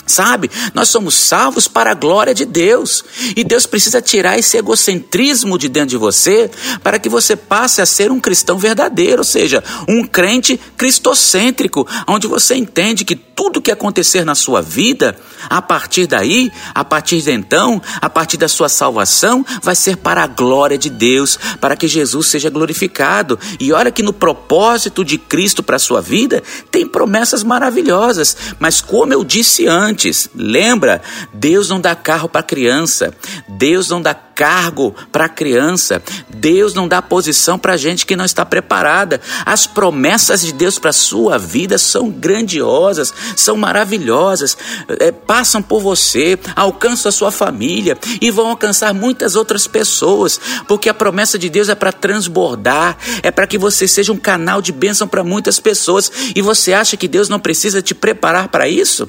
Sabe? 0.08 0.52
Nós 0.74 0.90
somos 0.90 1.16
salvos 1.16 1.68
para 1.68 1.92
a 1.92 1.96
glória 1.96 2.34
de 2.34 2.46
Deus. 2.46 3.04
E 3.36 3.44
Deus 3.44 3.66
precisa 3.66 4.02
tirar 4.02 4.38
esse 4.38 4.58
egocentrismo 4.58 5.58
de 5.58 5.68
dentro 5.68 5.90
de 5.90 5.98
você 5.98 6.50
para 6.84 7.00
que 7.00 7.10
você 7.10 7.36
passe 7.36 7.82
a 7.82 7.86
ser 7.86 8.12
um 8.12 8.20
cristão 8.20 8.58
verdadeiro, 8.58 9.20
ou 9.20 9.24
seja, 9.24 9.64
um 9.88 10.06
crente 10.06 10.60
cristocêntrico, 10.78 11.88
onde 12.08 12.28
você 12.28 12.56
entende 12.56 13.04
que 13.04 13.16
tudo 13.16 13.62
que 13.62 13.72
acontecer 13.72 14.24
na 14.24 14.34
sua 14.34 14.62
vida, 14.62 15.18
a 15.50 15.62
partir 15.62 16.08
daí, 16.08 16.52
a 16.74 16.84
partir 16.84 17.22
de 17.22 17.32
então, 17.32 17.82
a 18.02 18.10
partir 18.10 18.38
da 18.38 18.48
sua 18.48 18.70
salvação, 18.70 19.46
vai 19.62 19.76
ser 19.76 19.98
para 19.98 20.24
a 20.24 20.28
glória 20.28 20.78
de 20.78 20.90
Deus, 20.90 21.38
para 21.60 21.76
que 21.76 21.88
Jesus 21.88 22.28
seja 22.28 22.50
glorificado. 22.50 23.38
E 23.60 23.74
olha 23.74 23.92
que 23.92 24.02
no 24.02 24.14
propósito 24.14 25.04
de 25.04 25.18
Cristo 25.18 25.62
para 25.62 25.76
a 25.76 25.80
sua 25.80 26.02
vida, 26.02 26.42
tem 26.72 26.88
promessas 26.88 27.44
maravilhosas, 27.44 28.38
mas 28.60 28.80
como 28.80 29.12
eu 29.12 29.24
disse 29.24 29.68
antes, 29.68 29.95
antes. 29.96 30.30
Lembra? 30.36 31.02
Deus 31.34 31.70
não 31.70 31.80
dá 31.80 31.96
carro 31.96 32.28
para 32.28 32.44
criança. 32.44 33.14
Deus 33.48 33.90
não 33.90 34.02
dá 34.02 34.14
cargo 34.14 34.94
para 35.12 35.30
criança. 35.30 36.04
Deus 36.30 36.74
não 36.74 36.88
dá 36.88 37.02
posição 37.02 37.58
para 37.58 37.78
gente 37.78 38.06
que 38.06 38.16
não 38.16 38.26
está 38.26 38.46
preparada. 38.46 39.22
As 39.46 39.66
promessas 39.66 40.42
de 40.42 40.52
Deus 40.52 40.78
para 40.78 40.92
sua 40.92 41.38
vida 41.38 41.78
são 41.78 42.10
grandiosas, 42.10 43.14
são 43.36 43.56
maravilhosas. 43.56 44.58
É, 45.00 45.12
passam 45.12 45.62
por 45.62 45.80
você, 45.80 46.38
alcançam 46.56 47.10
a 47.10 47.14
sua 47.14 47.32
família 47.32 47.98
e 48.22 48.30
vão 48.30 48.50
alcançar 48.50 48.94
muitas 48.94 49.36
outras 49.36 49.66
pessoas, 49.66 50.40
porque 50.68 50.90
a 50.90 50.94
promessa 50.94 51.40
de 51.40 51.50
Deus 51.50 51.70
é 51.70 51.76
para 51.76 51.94
transbordar, 51.94 52.98
é 53.24 53.32
para 53.32 53.48
que 53.48 53.58
você 53.58 53.88
seja 53.88 54.12
um 54.12 54.18
canal 54.18 54.62
de 54.62 54.74
bênção 54.74 55.08
para 55.08 55.24
muitas 55.24 55.60
pessoas. 55.60 56.12
E 56.36 56.42
você 56.42 56.74
acha 56.74 56.98
que 56.98 57.08
Deus 57.08 57.30
não 57.30 57.40
precisa 57.40 57.82
te 57.82 57.96
preparar 57.96 58.50
para 58.50 58.68
isso? 58.68 59.08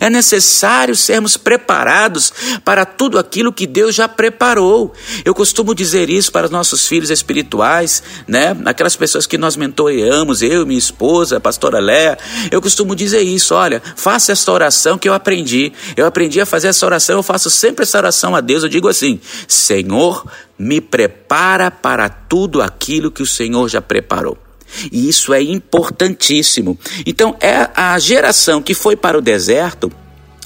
É 0.00 0.08
necessário 0.08 0.94
sermos 0.96 1.36
preparados 1.36 2.32
para 2.64 2.84
tudo 2.84 3.18
aquilo 3.18 3.52
que 3.52 3.66
Deus 3.66 3.94
já 3.94 4.08
preparou. 4.08 4.92
Eu 5.24 5.34
costumo 5.34 5.74
dizer 5.74 6.10
isso 6.10 6.32
para 6.32 6.46
os 6.46 6.50
nossos 6.50 6.86
filhos 6.86 7.10
espirituais, 7.10 8.02
né? 8.26 8.56
Aquelas 8.64 8.96
pessoas 8.96 9.26
que 9.26 9.38
nós 9.38 9.56
mentoreamos, 9.56 10.42
eu 10.42 10.66
minha 10.66 10.78
esposa, 10.78 11.36
a 11.36 11.40
pastora 11.40 11.80
Léa. 11.80 12.18
Eu 12.50 12.60
costumo 12.60 12.94
dizer 12.94 13.22
isso, 13.22 13.54
olha, 13.54 13.82
faça 13.96 14.32
essa 14.32 14.50
oração 14.50 14.98
que 14.98 15.08
eu 15.08 15.14
aprendi. 15.14 15.72
Eu 15.96 16.06
aprendi 16.06 16.40
a 16.40 16.46
fazer 16.46 16.68
essa 16.68 16.86
oração, 16.86 17.16
eu 17.16 17.22
faço 17.22 17.50
sempre 17.50 17.84
essa 17.84 17.98
oração 17.98 18.34
a 18.34 18.40
Deus. 18.40 18.62
Eu 18.62 18.68
digo 18.68 18.88
assim: 18.88 19.20
Senhor, 19.46 20.24
me 20.58 20.80
prepara 20.80 21.70
para 21.70 22.08
tudo 22.08 22.62
aquilo 22.62 23.10
que 23.10 23.22
o 23.22 23.26
Senhor 23.26 23.68
já 23.68 23.82
preparou. 23.82 24.38
E 24.90 25.08
isso 25.08 25.32
é 25.32 25.42
importantíssimo. 25.42 26.78
Então, 27.06 27.36
é 27.40 27.68
a 27.74 27.98
geração 27.98 28.62
que 28.62 28.74
foi 28.74 28.96
para 28.96 29.18
o 29.18 29.22
deserto 29.22 29.90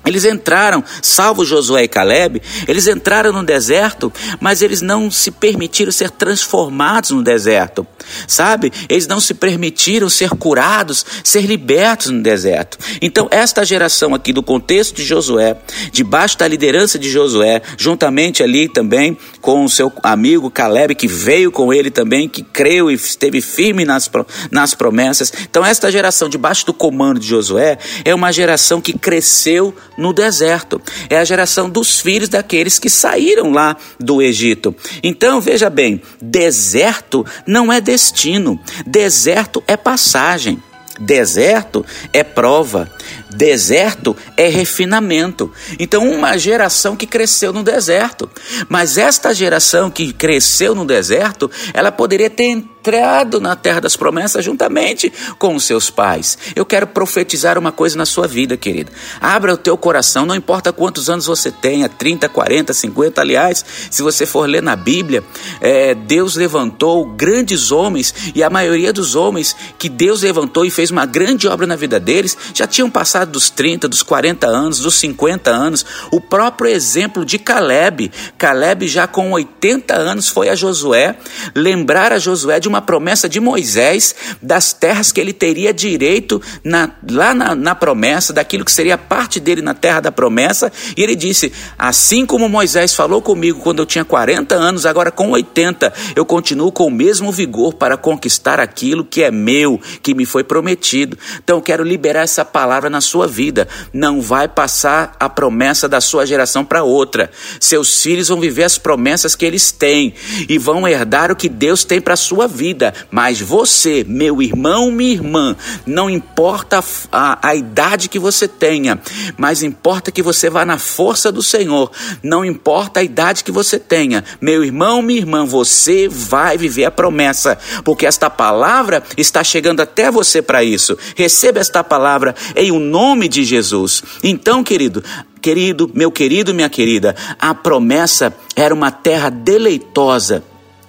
eles 0.08 0.24
entraram, 0.24 0.82
salvo 1.02 1.44
Josué 1.44 1.84
e 1.84 1.88
Caleb, 1.88 2.40
eles 2.66 2.86
entraram 2.86 3.32
no 3.32 3.44
deserto, 3.44 4.12
mas 4.40 4.62
eles 4.62 4.80
não 4.80 5.10
se 5.10 5.30
permitiram 5.30 5.92
ser 5.92 6.10
transformados 6.10 7.10
no 7.10 7.22
deserto, 7.22 7.86
sabe? 8.26 8.72
Eles 8.88 9.06
não 9.06 9.20
se 9.20 9.34
permitiram 9.34 10.08
ser 10.08 10.30
curados, 10.30 11.04
ser 11.22 11.42
libertos 11.42 12.10
no 12.10 12.22
deserto. 12.22 12.78
Então, 13.02 13.28
esta 13.30 13.64
geração 13.64 14.14
aqui, 14.14 14.32
do 14.32 14.42
contexto 14.42 14.96
de 14.96 15.04
Josué, 15.04 15.58
debaixo 15.92 16.38
da 16.38 16.48
liderança 16.48 16.98
de 16.98 17.10
Josué, 17.10 17.60
juntamente 17.76 18.42
ali 18.42 18.68
também 18.68 19.16
com 19.40 19.64
o 19.64 19.68
seu 19.68 19.92
amigo 20.02 20.50
Caleb, 20.50 20.94
que 20.94 21.06
veio 21.06 21.52
com 21.52 21.72
ele 21.72 21.90
também, 21.90 22.28
que 22.28 22.42
creu 22.42 22.90
e 22.90 22.94
esteve 22.94 23.40
firme 23.40 23.84
nas, 23.84 24.10
nas 24.50 24.74
promessas. 24.74 25.32
Então, 25.42 25.64
esta 25.64 25.92
geração, 25.92 26.28
debaixo 26.28 26.64
do 26.64 26.72
comando 26.72 27.20
de 27.20 27.26
Josué, 27.26 27.78
é 28.04 28.14
uma 28.14 28.32
geração 28.32 28.80
que 28.80 28.92
cresceu 28.92 29.74
no 29.98 30.12
deserto. 30.12 30.80
É 31.10 31.18
a 31.18 31.24
geração 31.24 31.68
dos 31.68 32.00
filhos 32.00 32.28
daqueles 32.28 32.78
que 32.78 32.88
saíram 32.88 33.50
lá 33.50 33.76
do 33.98 34.22
Egito. 34.22 34.74
Então, 35.02 35.40
veja 35.40 35.68
bem: 35.68 36.00
deserto 36.22 37.26
não 37.46 37.70
é 37.72 37.80
destino, 37.80 38.58
deserto 38.86 39.62
é 39.66 39.76
passagem. 39.76 40.62
Deserto 41.00 41.86
é 42.12 42.24
prova, 42.24 42.90
deserto 43.30 44.16
é 44.36 44.48
refinamento. 44.48 45.52
Então, 45.78 46.10
uma 46.10 46.36
geração 46.36 46.96
que 46.96 47.06
cresceu 47.06 47.52
no 47.52 47.62
deserto, 47.62 48.28
mas 48.68 48.98
esta 48.98 49.32
geração 49.32 49.92
que 49.92 50.12
cresceu 50.12 50.74
no 50.74 50.84
deserto, 50.84 51.48
ela 51.72 51.92
poderia 51.92 52.28
ter 52.28 52.64
entrado 52.78 53.40
na 53.40 53.56
terra 53.56 53.80
das 53.80 53.96
promessas 53.96 54.44
juntamente 54.44 55.12
com 55.38 55.54
os 55.54 55.64
seus 55.64 55.90
pais. 55.90 56.38
Eu 56.54 56.64
quero 56.64 56.86
profetizar 56.86 57.58
uma 57.58 57.72
coisa 57.72 57.98
na 57.98 58.06
sua 58.06 58.26
vida, 58.26 58.56
querida. 58.56 58.92
Abra 59.20 59.54
o 59.54 59.56
teu 59.56 59.76
coração, 59.76 60.24
não 60.24 60.34
importa 60.34 60.72
quantos 60.72 61.10
anos 61.10 61.26
você 61.26 61.50
tenha 61.50 61.88
30, 61.88 62.28
40, 62.28 62.72
50. 62.72 63.20
Aliás, 63.20 63.64
se 63.90 64.00
você 64.00 64.24
for 64.24 64.48
ler 64.48 64.62
na 64.62 64.76
Bíblia, 64.76 65.24
é, 65.60 65.94
Deus 65.94 66.36
levantou 66.36 67.04
grandes 67.04 67.72
homens 67.72 68.14
e 68.34 68.42
a 68.42 68.50
maioria 68.50 68.92
dos 68.92 69.14
homens 69.14 69.56
que 69.78 69.88
Deus 69.88 70.22
levantou 70.22 70.64
e 70.64 70.70
fez 70.70 70.90
uma 70.90 71.04
grande 71.04 71.48
obra 71.48 71.66
na 71.66 71.76
vida 71.76 71.98
deles 71.98 72.36
já 72.54 72.66
tinham 72.66 72.88
passado 72.88 73.32
dos 73.32 73.50
30, 73.50 73.88
dos 73.88 74.02
40 74.02 74.46
anos, 74.46 74.78
dos 74.78 74.94
50 74.94 75.50
anos. 75.50 75.84
O 76.12 76.20
próprio 76.20 76.70
exemplo 76.70 77.24
de 77.24 77.38
Caleb. 77.38 78.10
Caleb, 78.36 78.86
já 78.86 79.06
com 79.06 79.32
80 79.32 79.94
anos, 79.94 80.28
foi 80.28 80.48
a 80.48 80.54
Josué 80.54 81.16
lembrar 81.54 82.12
a 82.12 82.18
Josué 82.18 82.60
de 82.60 82.67
uma 82.68 82.80
promessa 82.80 83.28
de 83.28 83.40
Moisés, 83.40 84.14
das 84.40 84.72
terras 84.72 85.10
que 85.10 85.20
ele 85.20 85.32
teria 85.32 85.72
direito 85.72 86.40
na, 86.62 86.90
lá 87.10 87.34
na, 87.34 87.54
na 87.54 87.74
promessa, 87.74 88.32
daquilo 88.32 88.64
que 88.64 88.72
seria 88.72 88.98
parte 88.98 89.40
dele 89.40 89.62
na 89.62 89.74
terra 89.74 90.00
da 90.00 90.12
promessa. 90.12 90.70
E 90.96 91.02
ele 91.02 91.16
disse: 91.16 91.52
Assim 91.78 92.26
como 92.26 92.48
Moisés 92.48 92.94
falou 92.94 93.20
comigo 93.22 93.60
quando 93.60 93.80
eu 93.80 93.86
tinha 93.86 94.04
40 94.04 94.54
anos, 94.54 94.86
agora 94.86 95.10
com 95.10 95.30
80, 95.30 95.92
eu 96.14 96.24
continuo 96.24 96.70
com 96.70 96.86
o 96.86 96.90
mesmo 96.90 97.32
vigor 97.32 97.74
para 97.74 97.96
conquistar 97.96 98.60
aquilo 98.60 99.04
que 99.04 99.22
é 99.22 99.30
meu, 99.30 99.80
que 100.02 100.14
me 100.14 100.26
foi 100.26 100.44
prometido. 100.44 101.18
Então 101.42 101.56
eu 101.56 101.62
quero 101.62 101.82
liberar 101.82 102.22
essa 102.22 102.44
palavra 102.44 102.90
na 102.90 103.00
sua 103.00 103.26
vida. 103.26 103.66
Não 103.92 104.20
vai 104.20 104.46
passar 104.46 105.16
a 105.18 105.28
promessa 105.28 105.88
da 105.88 106.00
sua 106.00 106.26
geração 106.26 106.64
para 106.64 106.82
outra. 106.82 107.30
Seus 107.60 108.02
filhos 108.02 108.28
vão 108.28 108.40
viver 108.40 108.64
as 108.64 108.78
promessas 108.78 109.34
que 109.34 109.44
eles 109.44 109.72
têm 109.72 110.14
e 110.48 110.58
vão 110.58 110.86
herdar 110.86 111.32
o 111.32 111.36
que 111.36 111.48
Deus 111.48 111.84
tem 111.84 112.00
para 112.00 112.16
sua 112.16 112.46
vida 112.46 112.57
vida, 112.58 112.92
mas 113.08 113.40
você, 113.40 114.04
meu 114.06 114.42
irmão, 114.42 114.90
minha 114.90 115.12
irmã, 115.12 115.56
não 115.86 116.10
importa 116.10 116.82
a, 117.12 117.38
a, 117.48 117.54
idade 117.54 118.08
que 118.08 118.18
você 118.18 118.48
tenha, 118.48 119.00
mas 119.36 119.62
importa 119.62 120.10
que 120.10 120.20
você 120.20 120.50
vá 120.50 120.64
na 120.64 120.76
força 120.76 121.30
do 121.30 121.40
Senhor, 121.40 121.92
não 122.20 122.44
importa 122.44 122.98
a 122.98 123.04
idade 123.04 123.44
que 123.44 123.52
você 123.52 123.78
tenha, 123.78 124.24
meu 124.40 124.64
irmão, 124.64 125.00
minha 125.00 125.20
irmã, 125.20 125.46
você 125.46 126.08
vai 126.08 126.58
viver 126.58 126.86
a 126.86 126.90
promessa, 126.90 127.56
porque 127.84 128.04
esta 128.04 128.28
palavra 128.28 129.04
está 129.16 129.44
chegando 129.44 129.80
até 129.80 130.10
você 130.10 130.42
para 130.42 130.64
isso. 130.64 130.98
Receba 131.14 131.60
esta 131.60 131.84
palavra 131.84 132.34
em 132.56 132.72
o 132.72 132.80
nome 132.80 133.28
de 133.28 133.44
Jesus. 133.44 134.02
Então, 134.24 134.64
querido, 134.64 135.04
querido, 135.40 135.88
meu 135.94 136.10
querido, 136.10 136.52
minha 136.52 136.68
querida, 136.68 137.14
a 137.38 137.54
promessa 137.54 138.34
era 138.56 138.74
uma 138.74 138.90
terra 138.90 139.30
deleitosa 139.30 140.42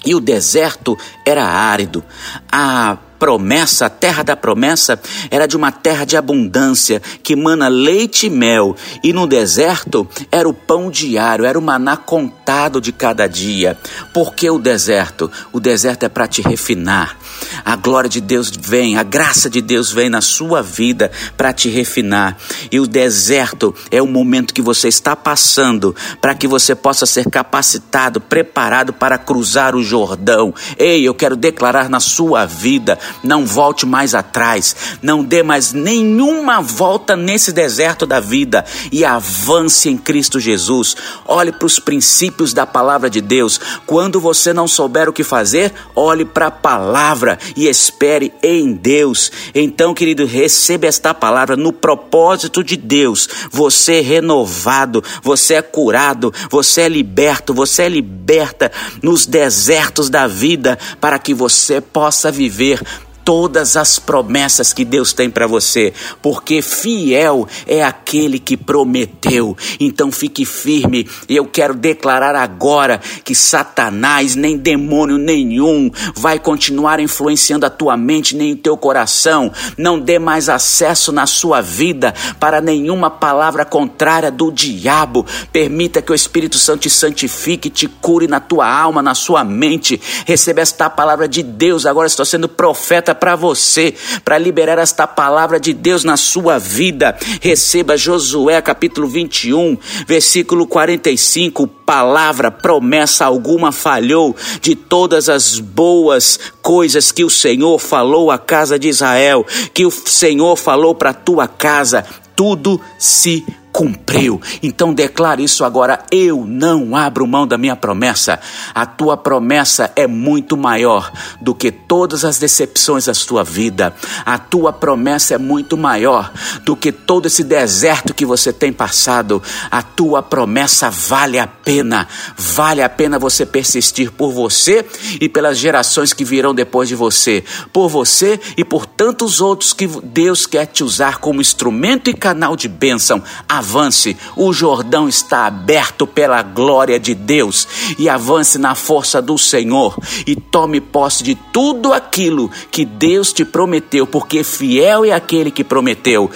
e 0.06 0.16
o 0.16 0.20
deserto 0.20 0.98
era 1.26 1.46
árido. 1.46 2.04
A 2.52 2.98
promessa, 3.20 3.88
a 3.88 3.90
terra 3.90 4.24
da 4.24 4.36
promessa, 4.36 5.00
era 5.30 5.46
de 5.46 5.58
uma 5.58 5.72
terra 5.72 6.06
de 6.06 6.16
abundância, 6.16 7.02
que 7.22 7.36
mana 7.36 7.68
leite 7.68 8.28
e 8.28 8.30
mel, 8.30 8.76
e 9.04 9.12
no 9.12 9.28
deserto 9.28 10.08
era 10.32 10.48
o 10.48 10.54
pão 10.54 10.90
diário, 10.90 11.46
era 11.46 11.60
o 11.60 11.62
maná 11.62 11.98
contado 11.98 12.80
de 12.80 12.94
cada 12.94 13.28
dia. 13.28 13.78
Por 14.14 14.34
que 14.34 14.50
o 14.50 14.58
deserto? 14.58 15.30
O 15.52 15.60
deserto 15.60 16.04
é 16.04 16.10
para 16.10 16.28
te 16.28 16.42
refinar. 16.42 17.18
A 17.66 17.76
glória 17.76 18.10
de 18.10 18.22
Deus 18.22 18.50
vem, 18.50 18.98
a 18.98 19.04
graça 19.04 19.50
de 19.50 19.62
Deus 19.62 19.92
vem 19.92 20.10
na 20.10 20.22
sua 20.22 20.62
vida 20.62 21.12
para 21.36 21.52
te 21.52 21.70
refinar. 21.70 22.38
E 22.72 22.80
o 22.80 22.88
deserto 22.88 23.76
é 23.92 24.02
o 24.02 24.08
momento 24.08 24.54
que 24.54 24.62
você 24.62 24.88
está 24.88 25.16
passando 25.16 25.96
para 26.22 26.34
que 26.34 26.48
você 26.48 26.74
possa 26.74 27.06
ser 27.06 27.30
capacitado, 27.30 28.22
preparado 28.22 28.94
para 28.94 29.18
cruzar 29.18 29.76
o 29.76 29.84
Jordão. 29.84 30.54
Ei, 30.78 31.04
eu 31.04 31.14
quero 31.14 31.36
declarar 31.36 31.90
na 31.90 32.00
sua 32.00 32.46
vida 32.46 32.98
não 33.24 33.46
volte 33.46 33.86
mais 33.86 34.14
atrás, 34.14 34.76
não 35.02 35.24
dê 35.24 35.44
mais 35.44 35.74
nenhuma 35.74 36.62
volta 36.62 37.16
nesse 37.16 37.52
deserto 37.52 38.06
da 38.06 38.20
vida 38.20 38.66
e 38.92 39.04
avance 39.06 39.90
em 39.90 39.98
Cristo 39.98 40.40
Jesus. 40.40 40.96
Olhe 41.26 41.52
para 41.52 41.66
os 41.66 41.80
princípios 41.80 42.54
da 42.54 42.66
palavra 42.66 43.10
de 43.10 43.22
Deus. 43.22 43.60
Quando 43.86 44.20
você 44.20 44.54
não 44.54 44.68
souber 44.68 45.10
o 45.10 45.14
que 45.14 45.24
fazer, 45.24 45.74
olhe 45.96 46.26
para 46.26 46.48
a 46.48 46.52
palavra 46.52 47.38
e 47.56 47.68
espere 47.68 48.34
em 48.42 48.74
Deus. 48.74 49.32
Então, 49.54 49.94
querido, 49.94 50.26
receba 50.26 50.88
esta 50.88 51.14
palavra 51.14 51.56
no 51.56 51.74
propósito 51.74 52.64
de 52.64 52.78
Deus. 52.78 53.28
Você 53.52 53.96
é 53.96 54.02
renovado, 54.02 55.04
você 55.24 55.56
é 55.56 55.62
curado, 55.62 56.34
você 56.50 56.82
é 56.82 56.90
liberto, 56.90 57.54
você 57.54 57.84
é 57.84 57.90
liberta 57.90 58.72
nos 59.02 59.26
desertos 59.26 60.10
da 60.10 60.28
vida 60.28 60.78
para 61.00 61.20
que 61.20 61.34
você 61.34 61.82
possa 61.82 62.32
viver 62.32 62.82
todas 63.30 63.78
as 63.78 64.00
promessas 64.00 64.74
que 64.74 64.84
Deus 64.84 65.14
tem 65.14 65.30
para 65.30 65.46
você, 65.46 65.94
porque 66.20 66.64
fiel 66.64 67.48
é 67.68 67.84
aquele 67.84 68.40
que 68.40 68.58
prometeu. 68.58 69.56
Então 69.80 70.12
fique 70.12 70.44
firme. 70.46 71.08
E 71.30 71.36
eu 71.36 71.46
quero 71.46 71.76
declarar 71.76 72.36
agora 72.36 73.00
que 73.24 73.36
Satanás, 73.36 74.36
nem 74.36 74.58
demônio 74.58 75.20
nenhum, 75.20 75.92
vai 76.16 76.40
continuar 76.40 77.00
influenciando 77.00 77.68
a 77.68 77.70
tua 77.70 77.96
mente 77.96 78.36
nem 78.36 78.54
o 78.54 78.58
teu 78.58 78.76
coração. 78.76 79.52
Não 79.78 80.00
dê 80.00 80.18
mais 80.18 80.50
acesso 80.50 81.12
na 81.12 81.28
sua 81.28 81.62
vida 81.62 82.16
para 82.40 82.60
nenhuma 82.60 83.12
palavra 83.12 83.64
contrária 83.64 84.32
do 84.32 84.52
diabo. 84.52 85.24
Permita 85.54 86.02
que 86.02 86.12
o 86.12 86.16
Espírito 86.16 86.58
Santo 86.58 86.80
te 86.80 86.90
santifique, 86.90 87.70
te 87.70 87.88
cure 87.88 88.28
na 88.28 88.40
tua 88.40 88.68
alma, 88.68 89.04
na 89.04 89.14
sua 89.14 89.44
mente. 89.44 90.02
Receba 90.26 90.62
esta 90.62 90.90
palavra 90.90 91.28
de 91.28 91.44
Deus. 91.44 91.86
Agora 91.86 92.08
estou 92.08 92.26
sendo 92.26 92.50
profeta 92.50 93.19
para 93.20 93.36
você, 93.36 93.94
para 94.24 94.38
liberar 94.38 94.78
esta 94.78 95.06
palavra 95.06 95.60
de 95.60 95.74
Deus 95.74 96.04
na 96.04 96.18
sua 96.18 96.58
vida. 96.58 97.18
Receba 97.42 97.98
Josué 97.98 98.62
capítulo 98.62 99.08
21, 99.08 99.78
versículo 100.08 100.66
45. 100.66 101.68
Palavra, 101.68 102.52
promessa 102.52 103.26
alguma 103.26 103.72
falhou 103.72 104.36
de 104.62 104.76
todas 104.76 105.28
as 105.28 105.60
boas 105.60 106.40
coisas 106.62 107.12
que 107.12 107.24
o 107.24 107.30
Senhor 107.30 107.80
falou 107.80 108.32
à 108.32 108.38
casa 108.38 108.78
de 108.78 108.88
Israel, 108.88 109.46
que 109.74 109.86
o 109.86 109.92
Senhor 109.92 110.56
falou 110.56 110.94
para 110.96 111.10
a 111.10 111.14
tua 111.14 111.48
casa, 111.48 112.06
tudo 112.36 112.80
se 112.98 113.46
cumpriu. 113.80 114.42
Então 114.62 114.94
declare 114.94 115.42
isso 115.42 115.64
agora: 115.64 116.04
eu 116.12 116.44
não 116.46 116.98
abro 116.98 117.26
mão 117.26 117.48
da 117.48 117.58
minha 117.58 117.78
promessa. 117.78 118.38
A 118.76 118.86
tua 118.86 119.16
promessa 119.16 119.90
é 119.96 120.06
muito 120.06 120.58
maior 120.58 121.10
do 121.40 121.56
que 121.56 121.72
todas 121.72 122.26
as 122.26 122.38
decepções 122.38 123.06
da 123.06 123.14
tua 123.14 123.42
vida. 123.42 123.96
A 124.26 124.38
tua 124.38 124.74
promessa 124.74 125.36
é 125.36 125.38
muito 125.38 125.78
maior 125.78 126.30
do 126.66 126.76
que 126.76 126.92
todo 126.92 127.28
esse 127.28 127.42
deserto 127.42 128.14
que 128.14 128.26
você 128.26 128.52
tem 128.52 128.74
passado. 128.74 129.42
A 129.72 129.82
tua 129.82 130.22
promessa 130.22 130.90
vale 130.90 131.40
a 131.40 131.48
pena. 131.48 132.06
Vale 132.36 132.82
a 132.82 132.90
pena 132.90 133.18
você 133.18 133.46
persistir 133.46 134.12
por 134.12 134.34
você 134.34 134.86
e 135.22 135.30
pelas 135.30 135.58
gerações 135.58 136.12
que 136.12 136.26
virão 136.26 136.54
depois 136.54 136.90
de 136.90 136.96
você. 136.96 137.46
Por 137.72 137.88
você 137.88 138.42
e 138.58 138.66
por 138.66 138.86
tantos 138.86 139.40
outros 139.40 139.72
que 139.72 139.88
Deus 139.88 140.46
quer 140.46 140.66
te 140.66 140.84
usar 140.84 141.20
como 141.20 141.40
instrumento 141.40 142.10
e 142.10 142.14
canal 142.14 142.58
de 142.58 142.68
bênção. 142.68 143.24
A 143.48 143.69
avance. 143.70 144.18
O 144.36 144.52
Jordão 144.52 145.08
está 145.08 145.46
aberto 145.46 146.08
pela 146.08 146.42
glória 146.42 147.00
de 147.00 147.14
Deus. 147.14 147.68
E 148.00 148.10
avance 148.10 148.58
na 148.58 148.74
força 148.74 149.22
do 149.22 149.38
Senhor. 149.38 149.96
E 150.26 150.36
tome 150.36 150.82
posse 150.82 151.24
de 151.24 151.36
tudo 151.36 151.94
aquilo 151.94 152.50
que 152.72 152.84
Deus 152.84 153.32
te 153.32 153.46
prometeu, 153.46 154.08
porque 154.08 154.44
fiel 154.44 155.06
é 155.06 155.12
aquele 155.12 155.52
que 155.52 155.64
prometeu. 155.64 156.32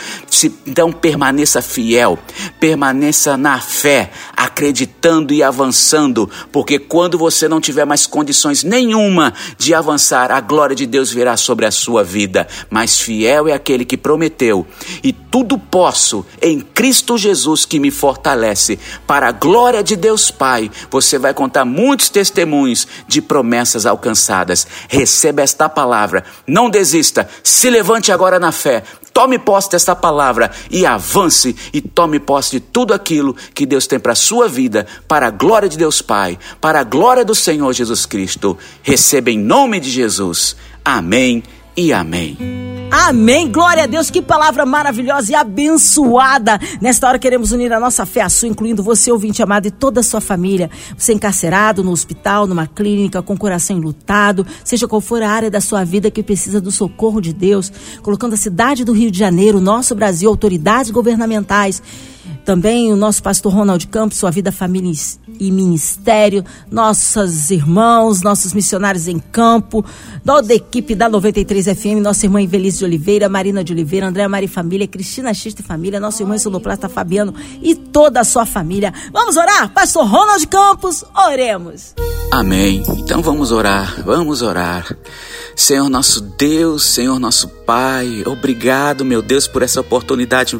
Então 0.66 0.92
permaneça 0.92 1.62
fiel, 1.62 2.20
permaneça 2.60 3.38
na 3.38 3.60
fé, 3.60 4.12
acreditando 4.36 5.34
e 5.34 5.42
avançando, 5.42 6.30
porque 6.52 6.78
quando 6.78 7.18
você 7.18 7.48
não 7.48 7.62
tiver 7.62 7.86
mais 7.86 8.06
condições 8.06 8.64
nenhuma 8.64 9.34
de 9.58 9.74
avançar, 9.74 10.32
a 10.32 10.42
glória 10.42 10.76
de 10.76 10.86
Deus 10.86 11.12
virá 11.12 11.38
sobre 11.38 11.66
a 11.66 11.72
sua 11.72 12.04
vida. 12.04 12.48
Mas 12.70 13.00
fiel 13.00 13.48
é 13.48 13.54
aquele 13.54 13.86
que 13.86 13.98
prometeu. 13.98 14.66
E 15.04 15.14
tudo 15.14 15.58
posso 15.58 16.26
em 16.42 16.60
Cristo 16.60 17.18
Jesus 17.24 17.66
que 17.66 17.80
me 17.80 17.90
fortalece. 17.90 18.78
Para 19.08 19.30
a 19.30 19.32
glória 19.32 19.84
de 19.84 19.96
Deus 19.96 20.30
Pai, 20.30 20.70
você 20.92 21.18
vai 21.18 21.34
contar 21.34 21.66
muitos 21.66 22.10
testemunhos 22.10 22.88
de 23.08 23.22
promessas 23.22 23.86
alcançadas. 23.86 24.68
Receba 24.88 25.42
esta 25.42 25.68
palavra, 25.68 26.24
não 26.46 26.70
desista, 26.70 27.28
se 27.42 27.70
levante 27.70 28.12
agora 28.12 28.40
na 28.40 28.52
fé. 28.52 28.84
Tome 29.14 29.38
posse 29.38 29.70
desta 29.70 29.96
palavra 29.96 30.52
e 30.72 30.86
avance 30.86 31.56
e 31.72 31.80
tome 31.80 32.20
posse 32.20 32.52
de 32.52 32.60
tudo 32.60 32.94
aquilo 32.94 33.36
que 33.54 33.66
Deus 33.66 33.86
tem 33.86 34.00
para 34.00 34.14
a 34.14 34.16
sua 34.16 34.48
vida, 34.48 34.88
para 35.08 35.28
a 35.28 35.32
glória 35.32 35.70
de 35.70 35.78
Deus 35.78 36.02
Pai, 36.02 36.38
para 36.60 36.80
a 36.80 36.84
glória 36.84 37.24
do 37.24 37.36
Senhor 37.36 37.72
Jesus 37.74 38.06
Cristo. 38.06 38.58
Receba 38.82 39.30
em 39.30 39.38
nome 39.38 39.80
de 39.80 39.90
Jesus. 39.90 40.56
Amém 40.84 41.44
e 41.76 41.92
amém. 41.92 42.38
Amém. 42.96 43.52
Glória 43.52 43.84
a 43.84 43.88
Deus. 43.88 44.12
Que 44.12 44.22
palavra 44.22 44.68
maravilhosa 44.68 45.32
e 45.32 45.36
abençoada. 45.36 46.60
Nesta 46.80 47.08
hora 47.08 47.18
queremos 47.18 47.52
unir 47.52 47.74
a 47.74 47.80
nossa 47.80 48.06
fé 48.06 48.22
à 48.22 48.30
sua, 48.30 48.48
incluindo 48.48 48.84
você, 48.84 49.12
ouvinte 49.12 49.42
amado, 49.42 49.66
e 49.66 49.72
toda 49.72 50.02
a 50.02 50.04
sua 50.04 50.22
família. 50.22 50.70
Você 50.96 51.12
encarcerado 51.12 51.84
no 51.84 51.92
hospital, 51.92 52.46
numa 52.46 52.68
clínica, 52.68 53.24
com 53.24 53.34
o 53.34 53.38
coração 53.38 53.78
enlutado, 53.78 54.46
seja 54.64 54.88
qual 54.88 55.02
for 55.02 55.24
a 55.24 55.30
área 55.30 55.50
da 55.50 55.60
sua 55.60 55.84
vida 55.84 56.12
que 56.12 56.22
precisa 56.22 56.62
do 56.62 56.72
socorro 56.72 57.20
de 57.20 57.34
Deus, 57.34 57.72
colocando 58.04 58.34
a 58.34 58.38
cidade 58.38 58.86
do 58.86 58.94
Rio 58.94 59.10
de 59.10 59.18
Janeiro, 59.18 59.60
nosso 59.60 59.96
Brasil, 59.96 60.30
autoridades 60.30 60.92
governamentais 60.92 61.82
também 62.44 62.92
o 62.92 62.96
nosso 62.96 63.24
pastor 63.24 63.54
Ronald 63.54 63.88
Campos, 63.88 64.18
sua 64.18 64.30
vida, 64.30 64.52
família 64.52 64.94
e 65.40 65.52
ministério, 65.52 66.44
nossos 66.70 67.50
irmãos, 67.50 68.22
nossos 68.22 68.54
missionários 68.54 69.08
em 69.08 69.18
campo, 69.18 69.84
toda 70.26 70.54
a 70.54 70.56
equipe 70.56 70.94
da 70.94 71.08
93 71.08 71.66
FM, 71.66 72.02
nossa 72.02 72.26
irmã 72.26 72.42
Invelise 72.42 72.80
de 72.80 72.86
Oliveira, 72.86 73.30
Marina 73.30 73.64
de 73.64 73.74
Oliveira, 73.74 74.08
Andréa 74.08 74.28
Mari 74.28 74.48
Família, 74.48 74.88
Cristina 74.88 75.34
Xista 75.34 75.62
e 75.62 75.66
Família, 75.66 76.00
nosso 76.00 76.22
irmão 76.22 76.38
Sonoplasta 76.38 76.90
Fabiano 76.90 77.34
e 77.62 77.76
toda 77.76 78.20
a 78.20 78.24
sua 78.24 78.46
família. 78.46 78.94
Vamos 79.12 79.38
orar? 79.38 79.70
Pastor 79.74 80.06
Ronald 80.06 80.46
Campos, 80.48 81.04
oremos. 81.16 81.96
Amém. 82.32 82.84
Então 82.98 83.22
vamos 83.22 83.52
orar, 83.52 84.04
vamos 84.04 84.42
orar. 84.42 84.96
Senhor 85.56 85.88
nosso 85.88 86.20
Deus, 86.22 86.84
Senhor 86.84 87.20
nosso 87.20 87.48
Pai, 87.48 88.24
obrigado, 88.26 89.06
meu 89.06 89.22
Deus, 89.22 89.48
por 89.48 89.62
essa 89.62 89.80
oportunidade 89.82 90.60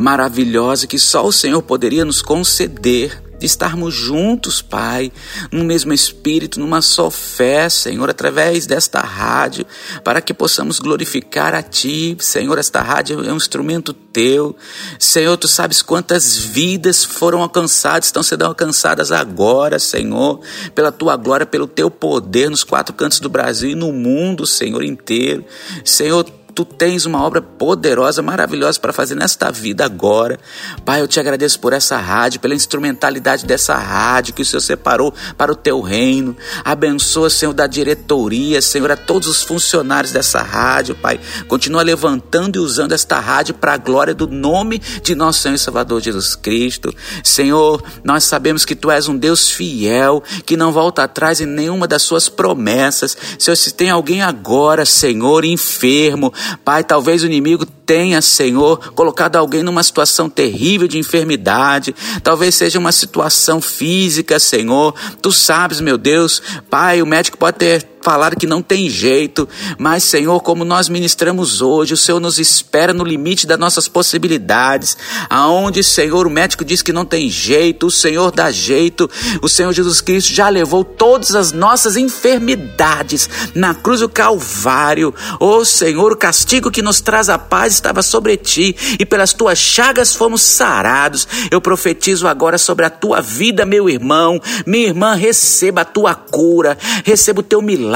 maravilhosa 0.00 0.86
que 0.86 0.98
só 0.98 1.24
o 1.24 1.32
Senhor 1.32 1.62
poderia 1.62 2.04
nos 2.04 2.22
conceder 2.22 3.30
de 3.40 3.46
estarmos 3.46 3.94
juntos, 3.94 4.60
Pai, 4.60 5.10
no 5.50 5.64
mesmo 5.64 5.94
espírito, 5.94 6.60
numa 6.60 6.82
só 6.82 7.10
fé, 7.10 7.70
Senhor, 7.70 8.10
através 8.10 8.66
desta 8.66 9.00
rádio, 9.00 9.64
para 10.04 10.20
que 10.20 10.34
possamos 10.34 10.78
glorificar 10.78 11.54
a 11.54 11.62
Ti, 11.62 12.18
Senhor. 12.20 12.58
Esta 12.58 12.82
rádio 12.82 13.24
é 13.26 13.32
um 13.32 13.36
instrumento 13.36 13.94
Teu, 13.94 14.54
Senhor. 14.98 15.38
Tu 15.38 15.48
sabes 15.48 15.80
quantas 15.80 16.36
vidas 16.36 17.02
foram 17.02 17.40
alcançadas, 17.40 18.06
estão 18.06 18.22
sendo 18.22 18.44
alcançadas 18.44 19.10
agora, 19.10 19.78
Senhor, 19.78 20.40
pela 20.74 20.92
Tua 20.92 21.16
glória, 21.16 21.46
pelo 21.46 21.66
Teu 21.66 21.90
poder 21.90 22.50
nos 22.50 22.62
quatro 22.62 22.94
cantos 22.94 23.20
do 23.20 23.30
Brasil 23.30 23.70
e 23.70 23.74
no 23.74 23.90
mundo, 23.90 24.46
Senhor 24.46 24.84
inteiro, 24.84 25.46
Senhor 25.82 26.24
tu 26.60 26.64
tens 26.64 27.06
uma 27.06 27.22
obra 27.22 27.40
poderosa, 27.40 28.20
maravilhosa 28.20 28.78
para 28.78 28.92
fazer 28.92 29.14
nesta 29.14 29.50
vida 29.50 29.84
agora. 29.84 30.38
Pai, 30.84 31.00
eu 31.00 31.08
te 31.08 31.18
agradeço 31.18 31.58
por 31.58 31.72
essa 31.72 31.96
rádio, 31.96 32.40
pela 32.40 32.54
instrumentalidade 32.54 33.46
dessa 33.46 33.76
rádio 33.76 34.34
que 34.34 34.42
o 34.42 34.44
Senhor 34.44 34.60
separou 34.60 35.14
para 35.38 35.50
o 35.50 35.56
teu 35.56 35.80
reino. 35.80 36.36
Abençoa, 36.62 37.30
Senhor, 37.30 37.54
da 37.54 37.66
diretoria, 37.66 38.60
Senhor, 38.60 38.90
a 38.90 38.96
todos 38.96 39.26
os 39.26 39.42
funcionários 39.42 40.12
dessa 40.12 40.42
rádio, 40.42 40.94
Pai. 40.94 41.18
Continua 41.48 41.82
levantando 41.82 42.56
e 42.56 42.58
usando 42.58 42.92
esta 42.92 43.18
rádio 43.18 43.54
para 43.54 43.72
a 43.72 43.78
glória 43.78 44.14
do 44.14 44.26
nome 44.26 44.78
de 45.02 45.14
nosso 45.14 45.40
Senhor 45.40 45.54
e 45.54 45.58
Salvador 45.58 46.02
Jesus 46.02 46.36
Cristo. 46.36 46.94
Senhor, 47.24 47.82
nós 48.04 48.24
sabemos 48.24 48.66
que 48.66 48.76
tu 48.76 48.90
és 48.90 49.08
um 49.08 49.16
Deus 49.16 49.50
fiel, 49.50 50.22
que 50.44 50.58
não 50.58 50.72
volta 50.72 51.04
atrás 51.04 51.40
em 51.40 51.46
nenhuma 51.46 51.88
das 51.88 52.02
suas 52.02 52.28
promessas. 52.28 53.16
Senhor, 53.38 53.56
se 53.56 53.72
tem 53.72 53.88
alguém 53.88 54.20
agora, 54.20 54.84
Senhor, 54.84 55.42
enfermo, 55.44 56.32
Pai, 56.64 56.84
talvez 56.84 57.22
o 57.22 57.26
inimigo 57.26 57.64
tenha, 57.64 58.20
Senhor, 58.20 58.92
colocado 58.92 59.36
alguém 59.36 59.62
numa 59.62 59.82
situação 59.82 60.28
terrível 60.28 60.86
de 60.86 60.98
enfermidade, 60.98 61.94
talvez 62.22 62.54
seja 62.54 62.78
uma 62.78 62.92
situação 62.92 63.60
física, 63.60 64.38
Senhor. 64.38 64.94
Tu 65.20 65.32
sabes, 65.32 65.80
meu 65.80 65.98
Deus, 65.98 66.40
Pai, 66.68 67.02
o 67.02 67.06
médico 67.06 67.36
pode 67.36 67.58
ter 67.58 67.82
falado 68.00 68.36
que 68.36 68.46
não 68.46 68.62
tem 68.62 68.88
jeito, 68.88 69.48
mas 69.78 70.04
Senhor, 70.04 70.40
como 70.40 70.64
nós 70.64 70.88
ministramos 70.88 71.60
hoje, 71.60 71.94
o 71.94 71.96
Senhor 71.96 72.20
nos 72.20 72.38
espera 72.38 72.92
no 72.92 73.04
limite 73.04 73.46
das 73.46 73.58
nossas 73.58 73.88
possibilidades. 73.88 74.96
Aonde, 75.28 75.84
Senhor, 75.84 76.26
o 76.26 76.30
médico 76.30 76.64
diz 76.64 76.82
que 76.82 76.92
não 76.92 77.04
tem 77.04 77.28
jeito, 77.28 77.86
o 77.86 77.90
Senhor 77.90 78.30
dá 78.30 78.50
jeito. 78.50 79.08
O 79.42 79.48
Senhor 79.48 79.72
Jesus 79.72 80.00
Cristo 80.00 80.32
já 80.32 80.48
levou 80.48 80.82
todas 80.82 81.34
as 81.34 81.52
nossas 81.52 81.96
enfermidades 81.96 83.28
na 83.54 83.74
cruz 83.74 84.00
do 84.00 84.08
Calvário. 84.08 85.14
Oh, 85.38 85.64
Senhor, 85.64 86.12
o 86.12 86.16
castigo 86.16 86.70
que 86.70 86.82
nos 86.82 87.00
traz 87.00 87.28
a 87.28 87.38
paz 87.38 87.74
estava 87.74 88.02
sobre 88.02 88.36
ti 88.36 88.74
e 88.98 89.04
pelas 89.04 89.32
tuas 89.32 89.58
chagas 89.58 90.14
fomos 90.14 90.42
sarados. 90.42 91.28
Eu 91.50 91.60
profetizo 91.60 92.26
agora 92.26 92.56
sobre 92.56 92.86
a 92.86 92.90
tua 92.90 93.20
vida, 93.20 93.66
meu 93.66 93.88
irmão. 93.88 94.40
Minha 94.66 94.88
irmã, 94.88 95.14
receba 95.14 95.82
a 95.82 95.84
tua 95.84 96.14
cura, 96.14 96.78
receba 97.04 97.40
o 97.40 97.44
teu 97.44 97.60
milagre, 97.60 97.89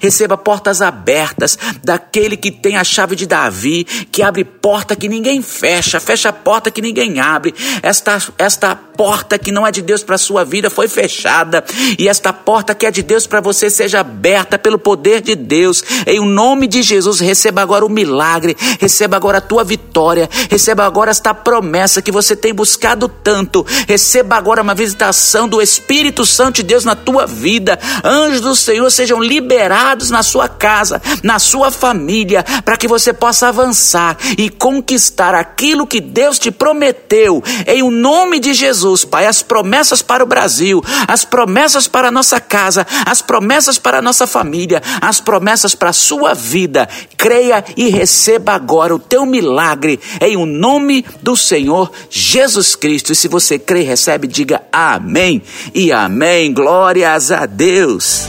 receba 0.00 0.36
portas 0.36 0.82
abertas 0.82 1.58
daquele 1.82 2.36
que 2.36 2.50
tem 2.50 2.76
a 2.76 2.84
chave 2.84 3.16
de 3.16 3.26
Davi, 3.26 3.84
que 3.84 4.22
abre 4.22 4.44
porta 4.44 4.96
que 4.96 5.08
ninguém 5.08 5.42
fecha, 5.42 6.00
fecha 6.00 6.32
porta 6.32 6.70
que 6.70 6.82
ninguém 6.82 7.20
abre. 7.20 7.54
Esta, 7.82 8.18
esta 8.38 8.74
porta 8.96 9.38
que 9.38 9.52
não 9.52 9.66
é 9.66 9.70
de 9.70 9.82
Deus 9.82 10.02
para 10.02 10.16
a 10.16 10.18
sua 10.18 10.44
vida 10.44 10.70
foi 10.70 10.88
fechada 10.88 11.64
e 11.98 12.08
esta 12.08 12.32
porta 12.32 12.74
que 12.74 12.86
é 12.86 12.90
de 12.90 13.02
Deus 13.02 13.26
para 13.26 13.40
você 13.40 13.70
seja 13.70 14.00
aberta 14.00 14.58
pelo 14.58 14.78
poder 14.78 15.20
de 15.20 15.34
Deus. 15.34 15.82
Em 16.06 16.20
o 16.20 16.24
nome 16.24 16.66
de 16.66 16.82
Jesus, 16.82 17.20
receba 17.20 17.62
agora 17.62 17.84
o 17.84 17.90
milagre, 17.90 18.56
receba 18.78 19.16
agora 19.16 19.38
a 19.38 19.40
tua 19.40 19.64
vitória, 19.64 20.28
receba 20.50 20.84
agora 20.84 21.10
esta 21.10 21.34
promessa 21.34 22.02
que 22.02 22.12
você 22.12 22.36
tem 22.36 22.54
buscado 22.54 23.08
tanto. 23.08 23.64
Receba 23.86 24.36
agora 24.36 24.62
uma 24.62 24.74
visitação 24.74 25.48
do 25.48 25.60
Espírito 25.60 26.24
Santo 26.24 26.56
de 26.56 26.62
Deus 26.64 26.84
na 26.84 26.94
tua 26.94 27.26
vida. 27.26 27.78
Anjos 28.04 28.40
do 28.40 28.54
Senhor 28.54 28.90
sejam 28.90 29.20
liberados 29.20 30.10
na 30.10 30.22
sua 30.22 30.48
casa, 30.48 31.00
na 31.22 31.38
sua 31.38 31.70
família, 31.70 32.44
para 32.64 32.76
que 32.76 32.88
você 32.88 33.12
possa 33.12 33.48
avançar 33.48 34.16
e 34.36 34.48
conquistar 34.48 35.34
aquilo 35.34 35.86
que 35.86 36.00
Deus 36.00 36.38
te 36.38 36.50
prometeu. 36.50 37.42
Em 37.66 37.82
o 37.82 37.90
nome 37.90 38.38
de 38.38 38.52
Jesus, 38.52 38.81
Pai, 39.04 39.26
as 39.26 39.42
promessas 39.42 40.02
para 40.02 40.24
o 40.24 40.26
Brasil, 40.26 40.82
as 41.06 41.24
promessas 41.24 41.86
para 41.86 42.08
a 42.08 42.10
nossa 42.10 42.40
casa, 42.40 42.86
as 43.06 43.22
promessas 43.22 43.78
para 43.78 43.98
a 43.98 44.02
nossa 44.02 44.26
família, 44.26 44.82
as 45.00 45.20
promessas 45.20 45.74
para 45.74 45.90
a 45.90 45.92
sua 45.92 46.34
vida. 46.34 46.88
Creia 47.16 47.64
e 47.76 47.88
receba 47.88 48.52
agora 48.52 48.94
o 48.94 48.98
teu 48.98 49.24
milagre 49.24 50.00
em 50.20 50.36
o 50.36 50.44
nome 50.44 51.04
do 51.22 51.36
Senhor 51.36 51.90
Jesus 52.10 52.74
Cristo. 52.74 53.12
E 53.12 53.16
se 53.16 53.28
você 53.28 53.58
crê 53.58 53.80
e 53.80 53.84
recebe, 53.84 54.26
diga 54.26 54.62
amém 54.72 55.42
e 55.74 55.92
amém. 55.92 56.52
Glórias 56.52 57.30
a 57.30 57.46
Deus. 57.46 58.26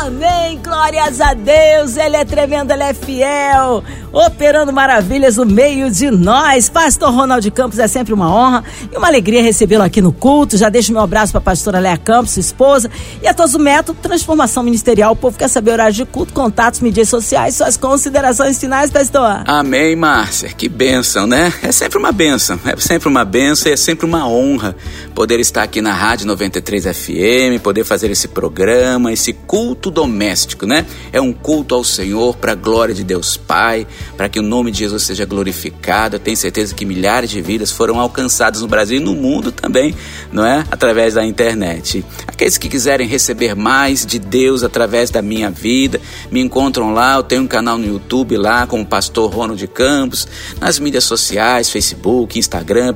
Amém, 0.00 0.58
glórias 0.62 1.20
a 1.20 1.34
Deus, 1.34 1.98
Ele 1.98 2.16
é 2.16 2.24
tremendo, 2.24 2.72
Ele 2.72 2.82
é 2.82 2.94
fiel 2.94 3.84
operando 4.12 4.72
maravilhas 4.72 5.36
no 5.36 5.46
meio 5.46 5.90
de 5.90 6.10
nós. 6.10 6.68
Pastor 6.68 7.12
Ronaldo 7.12 7.50
Campos, 7.50 7.78
é 7.78 7.88
sempre 7.88 8.12
uma 8.12 8.32
honra 8.32 8.64
e 8.92 8.96
uma 8.96 9.08
alegria 9.08 9.42
recebê-lo 9.42 9.82
aqui 9.82 10.00
no 10.00 10.12
culto. 10.12 10.56
Já 10.56 10.68
deixo 10.68 10.92
meu 10.92 11.02
abraço 11.02 11.32
para 11.32 11.38
a 11.38 11.42
pastora 11.42 11.78
Léa 11.78 11.96
Campos, 11.96 12.32
sua 12.32 12.40
esposa, 12.40 12.90
e 13.22 13.28
a 13.28 13.34
todos 13.34 13.54
o 13.54 13.58
método 13.58 13.98
Transformação 14.00 14.62
Ministerial. 14.62 15.12
O 15.12 15.16
povo 15.16 15.38
quer 15.38 15.48
saber 15.48 15.72
horário 15.72 15.94
de 15.94 16.04
culto, 16.04 16.32
contatos, 16.32 16.80
mídias 16.80 17.08
sociais, 17.08 17.54
suas 17.54 17.76
considerações 17.76 18.58
finais, 18.58 18.90
pastor. 18.90 19.42
Amém, 19.46 19.96
Márcia. 19.96 20.48
Que 20.50 20.68
bênção, 20.68 21.26
né? 21.26 21.52
É 21.62 21.72
sempre 21.72 21.98
uma 21.98 22.12
bênção, 22.12 22.58
é 22.64 22.76
sempre 22.76 23.08
uma 23.08 23.24
bênção 23.24 23.70
e 23.70 23.74
é 23.74 23.76
sempre 23.76 24.06
uma 24.06 24.28
honra 24.28 24.74
poder 25.14 25.40
estar 25.40 25.62
aqui 25.62 25.80
na 25.80 25.92
Rádio 25.92 26.26
93 26.26 26.84
FM, 26.84 27.62
poder 27.62 27.84
fazer 27.84 28.10
esse 28.10 28.28
programa, 28.28 29.12
esse 29.12 29.32
culto 29.32 29.90
doméstico, 29.90 30.66
né? 30.66 30.86
É 31.12 31.20
um 31.20 31.32
culto 31.32 31.74
ao 31.74 31.84
Senhor 31.84 32.36
para 32.36 32.52
a 32.52 32.54
glória 32.54 32.94
de 32.94 33.04
Deus 33.04 33.36
Pai, 33.36 33.86
para 34.16 34.28
que 34.28 34.38
o 34.38 34.42
nome 34.42 34.70
de 34.70 34.78
Jesus 34.78 35.02
seja 35.04 35.24
glorificado. 35.24 36.16
Eu 36.16 36.20
tenho 36.20 36.36
certeza 36.36 36.74
que 36.74 36.84
milhares 36.84 37.30
de 37.30 37.40
vidas 37.40 37.70
foram 37.70 38.00
alcançadas 38.00 38.60
no 38.60 38.68
Brasil 38.68 38.98
e 38.98 39.02
no 39.02 39.14
mundo 39.14 39.52
também, 39.52 39.94
não 40.32 40.44
é? 40.44 40.64
Através 40.70 41.14
da 41.14 41.24
internet. 41.24 42.04
Aqueles 42.26 42.58
que 42.58 42.68
quiserem 42.68 43.06
receber 43.06 43.54
mais 43.54 44.04
de 44.04 44.18
Deus 44.18 44.62
através 44.62 45.10
da 45.10 45.22
minha 45.22 45.50
vida, 45.50 46.00
me 46.30 46.40
encontram 46.40 46.92
lá. 46.92 47.16
Eu 47.16 47.22
tenho 47.22 47.42
um 47.42 47.46
canal 47.46 47.78
no 47.78 47.86
YouTube 47.86 48.36
lá 48.36 48.66
com 48.66 48.80
o 48.80 48.86
pastor 48.86 49.32
Ronald 49.32 49.66
Campos, 49.68 50.26
nas 50.60 50.78
mídias 50.78 51.04
sociais, 51.04 51.70
Facebook, 51.70 52.38
Instagram, 52.38 52.94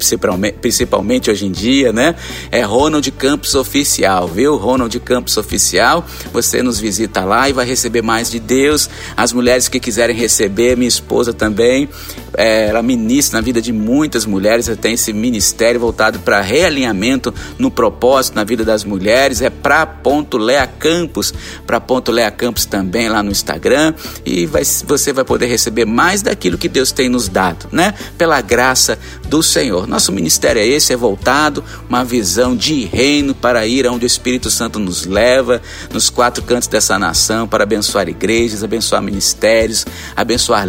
principalmente, 0.61 1.31
hoje 1.31 1.47
em 1.47 1.53
dia, 1.53 1.93
né? 1.93 2.15
É 2.51 2.63
Ronald 2.63 3.11
Campos 3.13 3.55
Oficial, 3.55 4.29
viu? 4.29 4.57
Ronald 4.57 4.99
Campos 5.01 5.37
Oficial. 5.37 6.07
Você 6.33 6.63
nos 6.63 6.79
visita 6.79 7.25
lá 7.25 7.49
e 7.49 7.53
vai 7.53 7.67
receber 7.67 8.03
mais 8.03 8.31
de 8.31 8.39
Deus. 8.39 8.89
As 9.17 9.33
mulheres 9.33 9.69
que 9.69 9.81
quiserem 9.81 10.17
receber, 10.17 10.77
me 10.77 10.87
esposa 10.93 11.33
também, 11.33 11.89
é, 12.37 12.67
ela 12.69 12.83
ministra 12.83 13.39
na 13.39 13.45
vida 13.45 13.61
de 13.61 13.73
muitas 13.73 14.25
mulheres, 14.25 14.69
ela 14.69 14.77
tem 14.77 14.95
esse 14.95 15.13
ministério 15.13 15.81
voltado 15.81 16.19
para 16.21 16.41
realinhamento 16.41 17.35
no 17.59 17.71
propósito 17.71 18.35
na 18.35 18.45
vida 18.45 18.65
das 18.65 18.85
mulheres, 18.85 19.43
é 19.43 19.51
para 19.51 19.85
Ponto 19.87 20.39
Lea 20.39 20.67
Campos, 20.67 21.33
para 21.67 21.81
Ponto 21.81 22.13
Lea 22.13 22.31
Campos 22.31 22.65
também 22.65 23.09
lá 23.09 23.23
no 23.23 23.31
Instagram, 23.31 23.95
e 24.25 24.47
vai, 24.47 24.63
você 24.65 25.13
vai 25.13 25.25
poder 25.25 25.47
receber 25.47 25.85
mais 25.85 26.23
daquilo 26.23 26.59
que 26.59 26.69
Deus 26.69 26.93
tem 26.93 27.09
nos 27.09 27.29
dado, 27.29 27.67
né? 27.73 27.95
Pela 28.17 28.41
graça 28.41 28.99
do 29.29 29.43
Senhor. 29.43 29.87
Nosso 29.87 30.13
ministério 30.13 30.61
é 30.61 30.67
esse, 30.67 30.93
é 30.93 30.97
voltado, 30.97 31.65
uma 31.89 32.05
visão 32.05 32.57
de 32.57 32.85
reino 32.85 33.35
para 33.35 33.67
ir 33.67 33.87
onde 33.87 34.05
o 34.05 34.07
Espírito 34.07 34.51
Santo 34.51 34.79
nos 34.79 35.07
leva, 35.07 35.61
nos 35.93 36.11
quatro 36.11 36.43
cantos 36.43 36.69
dessa 36.69 36.99
nação, 36.99 37.49
para 37.49 37.65
abençoar 37.65 38.09
igrejas, 38.09 38.63
abençoar 38.63 39.03
ministérios, 39.03 39.87
abençoar 40.17 40.67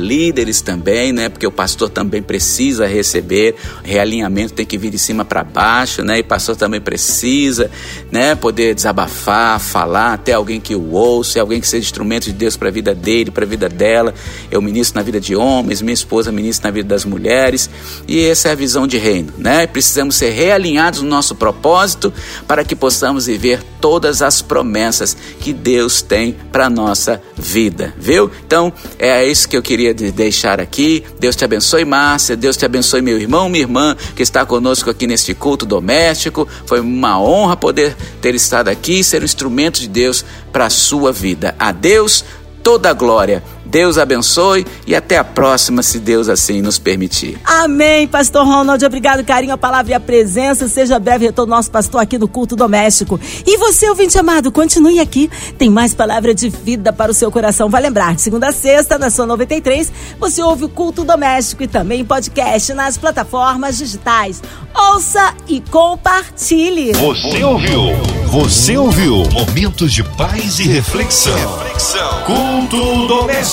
também, 0.63 1.11
né? 1.11 1.29
Porque 1.29 1.47
o 1.47 1.51
pastor 1.51 1.89
também 1.89 2.21
precisa 2.21 2.85
receber, 2.85 3.55
realinhamento 3.83 4.53
tem 4.53 4.65
que 4.65 4.77
vir 4.77 4.89
de 4.89 4.99
cima 4.99 5.25
para 5.25 5.43
baixo, 5.43 6.03
né? 6.03 6.19
E 6.19 6.23
pastor 6.23 6.55
também 6.55 6.79
precisa, 6.79 7.69
né? 8.11 8.35
Poder 8.35 8.75
desabafar, 8.75 9.59
falar, 9.59 10.13
até 10.13 10.33
alguém 10.33 10.59
que 10.59 10.75
o 10.75 10.93
ouça, 10.93 11.39
alguém 11.39 11.59
que 11.59 11.67
seja 11.67 11.83
instrumento 11.83 12.25
de 12.25 12.33
Deus 12.33 12.55
para 12.55 12.69
a 12.69 12.71
vida 12.71 12.93
dele, 12.93 13.31
para 13.31 13.43
a 13.43 13.47
vida 13.47 13.69
dela. 13.69 14.13
Eu 14.51 14.61
ministro 14.61 14.99
na 14.99 15.03
vida 15.03 15.19
de 15.19 15.35
homens, 15.35 15.81
minha 15.81 15.93
esposa 15.93 16.31
ministra 16.31 16.69
na 16.69 16.73
vida 16.73 16.89
das 16.89 17.05
mulheres, 17.05 17.69
e 18.07 18.25
essa 18.25 18.49
é 18.49 18.51
a 18.51 18.55
visão 18.55 18.87
de 18.87 18.97
reino, 18.97 19.33
né? 19.37 19.67
Precisamos 19.67 20.15
ser 20.15 20.31
realinhados 20.31 21.01
no 21.01 21.09
nosso 21.09 21.35
propósito 21.35 22.13
para 22.47 22.63
que 22.63 22.75
possamos 22.75 23.25
viver 23.25 23.61
todas 23.81 24.21
as 24.21 24.41
promessas 24.41 25.15
que 25.39 25.51
Deus 25.51 26.01
tem 26.01 26.35
para 26.51 26.69
nossa 26.69 27.21
vida, 27.35 27.93
viu? 27.97 28.31
Então, 28.45 28.71
é 28.97 29.25
isso 29.25 29.47
que 29.47 29.57
eu 29.57 29.61
queria 29.61 29.93
deixar 30.11 30.59
aqui. 30.59 31.03
Deus 31.19 31.35
te 31.35 31.45
abençoe, 31.45 31.85
Márcia. 31.85 32.35
Deus 32.35 32.57
te 32.57 32.65
abençoe, 32.65 33.01
meu 33.01 33.19
irmão, 33.19 33.49
minha 33.49 33.63
irmã, 33.63 33.95
que 34.15 34.23
está 34.23 34.45
conosco 34.45 34.89
aqui 34.89 35.07
neste 35.07 35.33
culto 35.33 35.65
doméstico. 35.65 36.47
Foi 36.65 36.79
uma 36.79 37.19
honra 37.21 37.55
poder 37.55 37.95
ter 38.21 38.35
estado 38.35 38.69
aqui, 38.69 39.03
ser 39.03 39.21
um 39.21 39.25
instrumento 39.25 39.79
de 39.79 39.87
Deus 39.87 40.25
para 40.51 40.65
a 40.65 40.69
sua 40.69 41.11
vida. 41.11 41.55
A 41.57 41.71
Deus 41.71 42.23
toda 42.63 42.89
a 42.89 42.93
glória 42.93 43.43
Deus 43.65 43.97
abençoe 43.97 44.65
e 44.85 44.95
até 44.95 45.17
a 45.17 45.23
próxima, 45.23 45.81
se 45.81 45.99
Deus 45.99 46.29
assim 46.29 46.61
nos 46.61 46.77
permitir. 46.77 47.39
Amém, 47.43 48.07
Pastor 48.07 48.45
Ronald. 48.45 48.83
Obrigado, 48.85 49.23
carinho, 49.23 49.53
a 49.53 49.57
palavra 49.57 49.91
e 49.91 49.95
a 49.95 49.99
presença. 49.99 50.67
Seja 50.67 50.99
breve 50.99 51.25
retorno 51.25 51.55
nosso 51.55 51.71
pastor 51.71 52.01
aqui 52.01 52.17
do 52.17 52.27
culto 52.27 52.55
doméstico. 52.55 53.19
E 53.45 53.57
você, 53.57 53.89
ouvinte 53.89 54.17
amado, 54.17 54.51
continue 54.51 54.99
aqui. 54.99 55.29
Tem 55.57 55.69
mais 55.69 55.93
palavra 55.93 56.33
de 56.33 56.49
vida 56.49 56.91
para 56.91 57.11
o 57.11 57.13
seu 57.13 57.31
coração. 57.31 57.69
Vai 57.69 57.81
lembrar, 57.81 58.15
de 58.15 58.21
segunda 58.21 58.49
a 58.49 58.51
sexta, 58.51 58.97
na 58.97 59.09
sua 59.09 59.25
93, 59.25 59.91
você 60.19 60.41
ouve 60.41 60.65
o 60.65 60.69
culto 60.69 61.03
doméstico 61.03 61.63
e 61.63 61.67
também 61.67 62.03
podcast 62.03 62.73
nas 62.73 62.97
plataformas 62.97 63.77
digitais. 63.77 64.41
Ouça 64.75 65.33
e 65.47 65.61
compartilhe. 65.61 66.91
Você 66.93 67.43
ouviu? 67.43 67.81
Você 68.27 68.77
ouviu? 68.77 69.23
Momentos 69.31 69.91
de 69.91 70.03
paz 70.03 70.59
e 70.59 70.63
reflexão. 70.63 71.33
reflexão. 71.35 72.23
Culto 72.23 73.07
doméstico. 73.07 73.52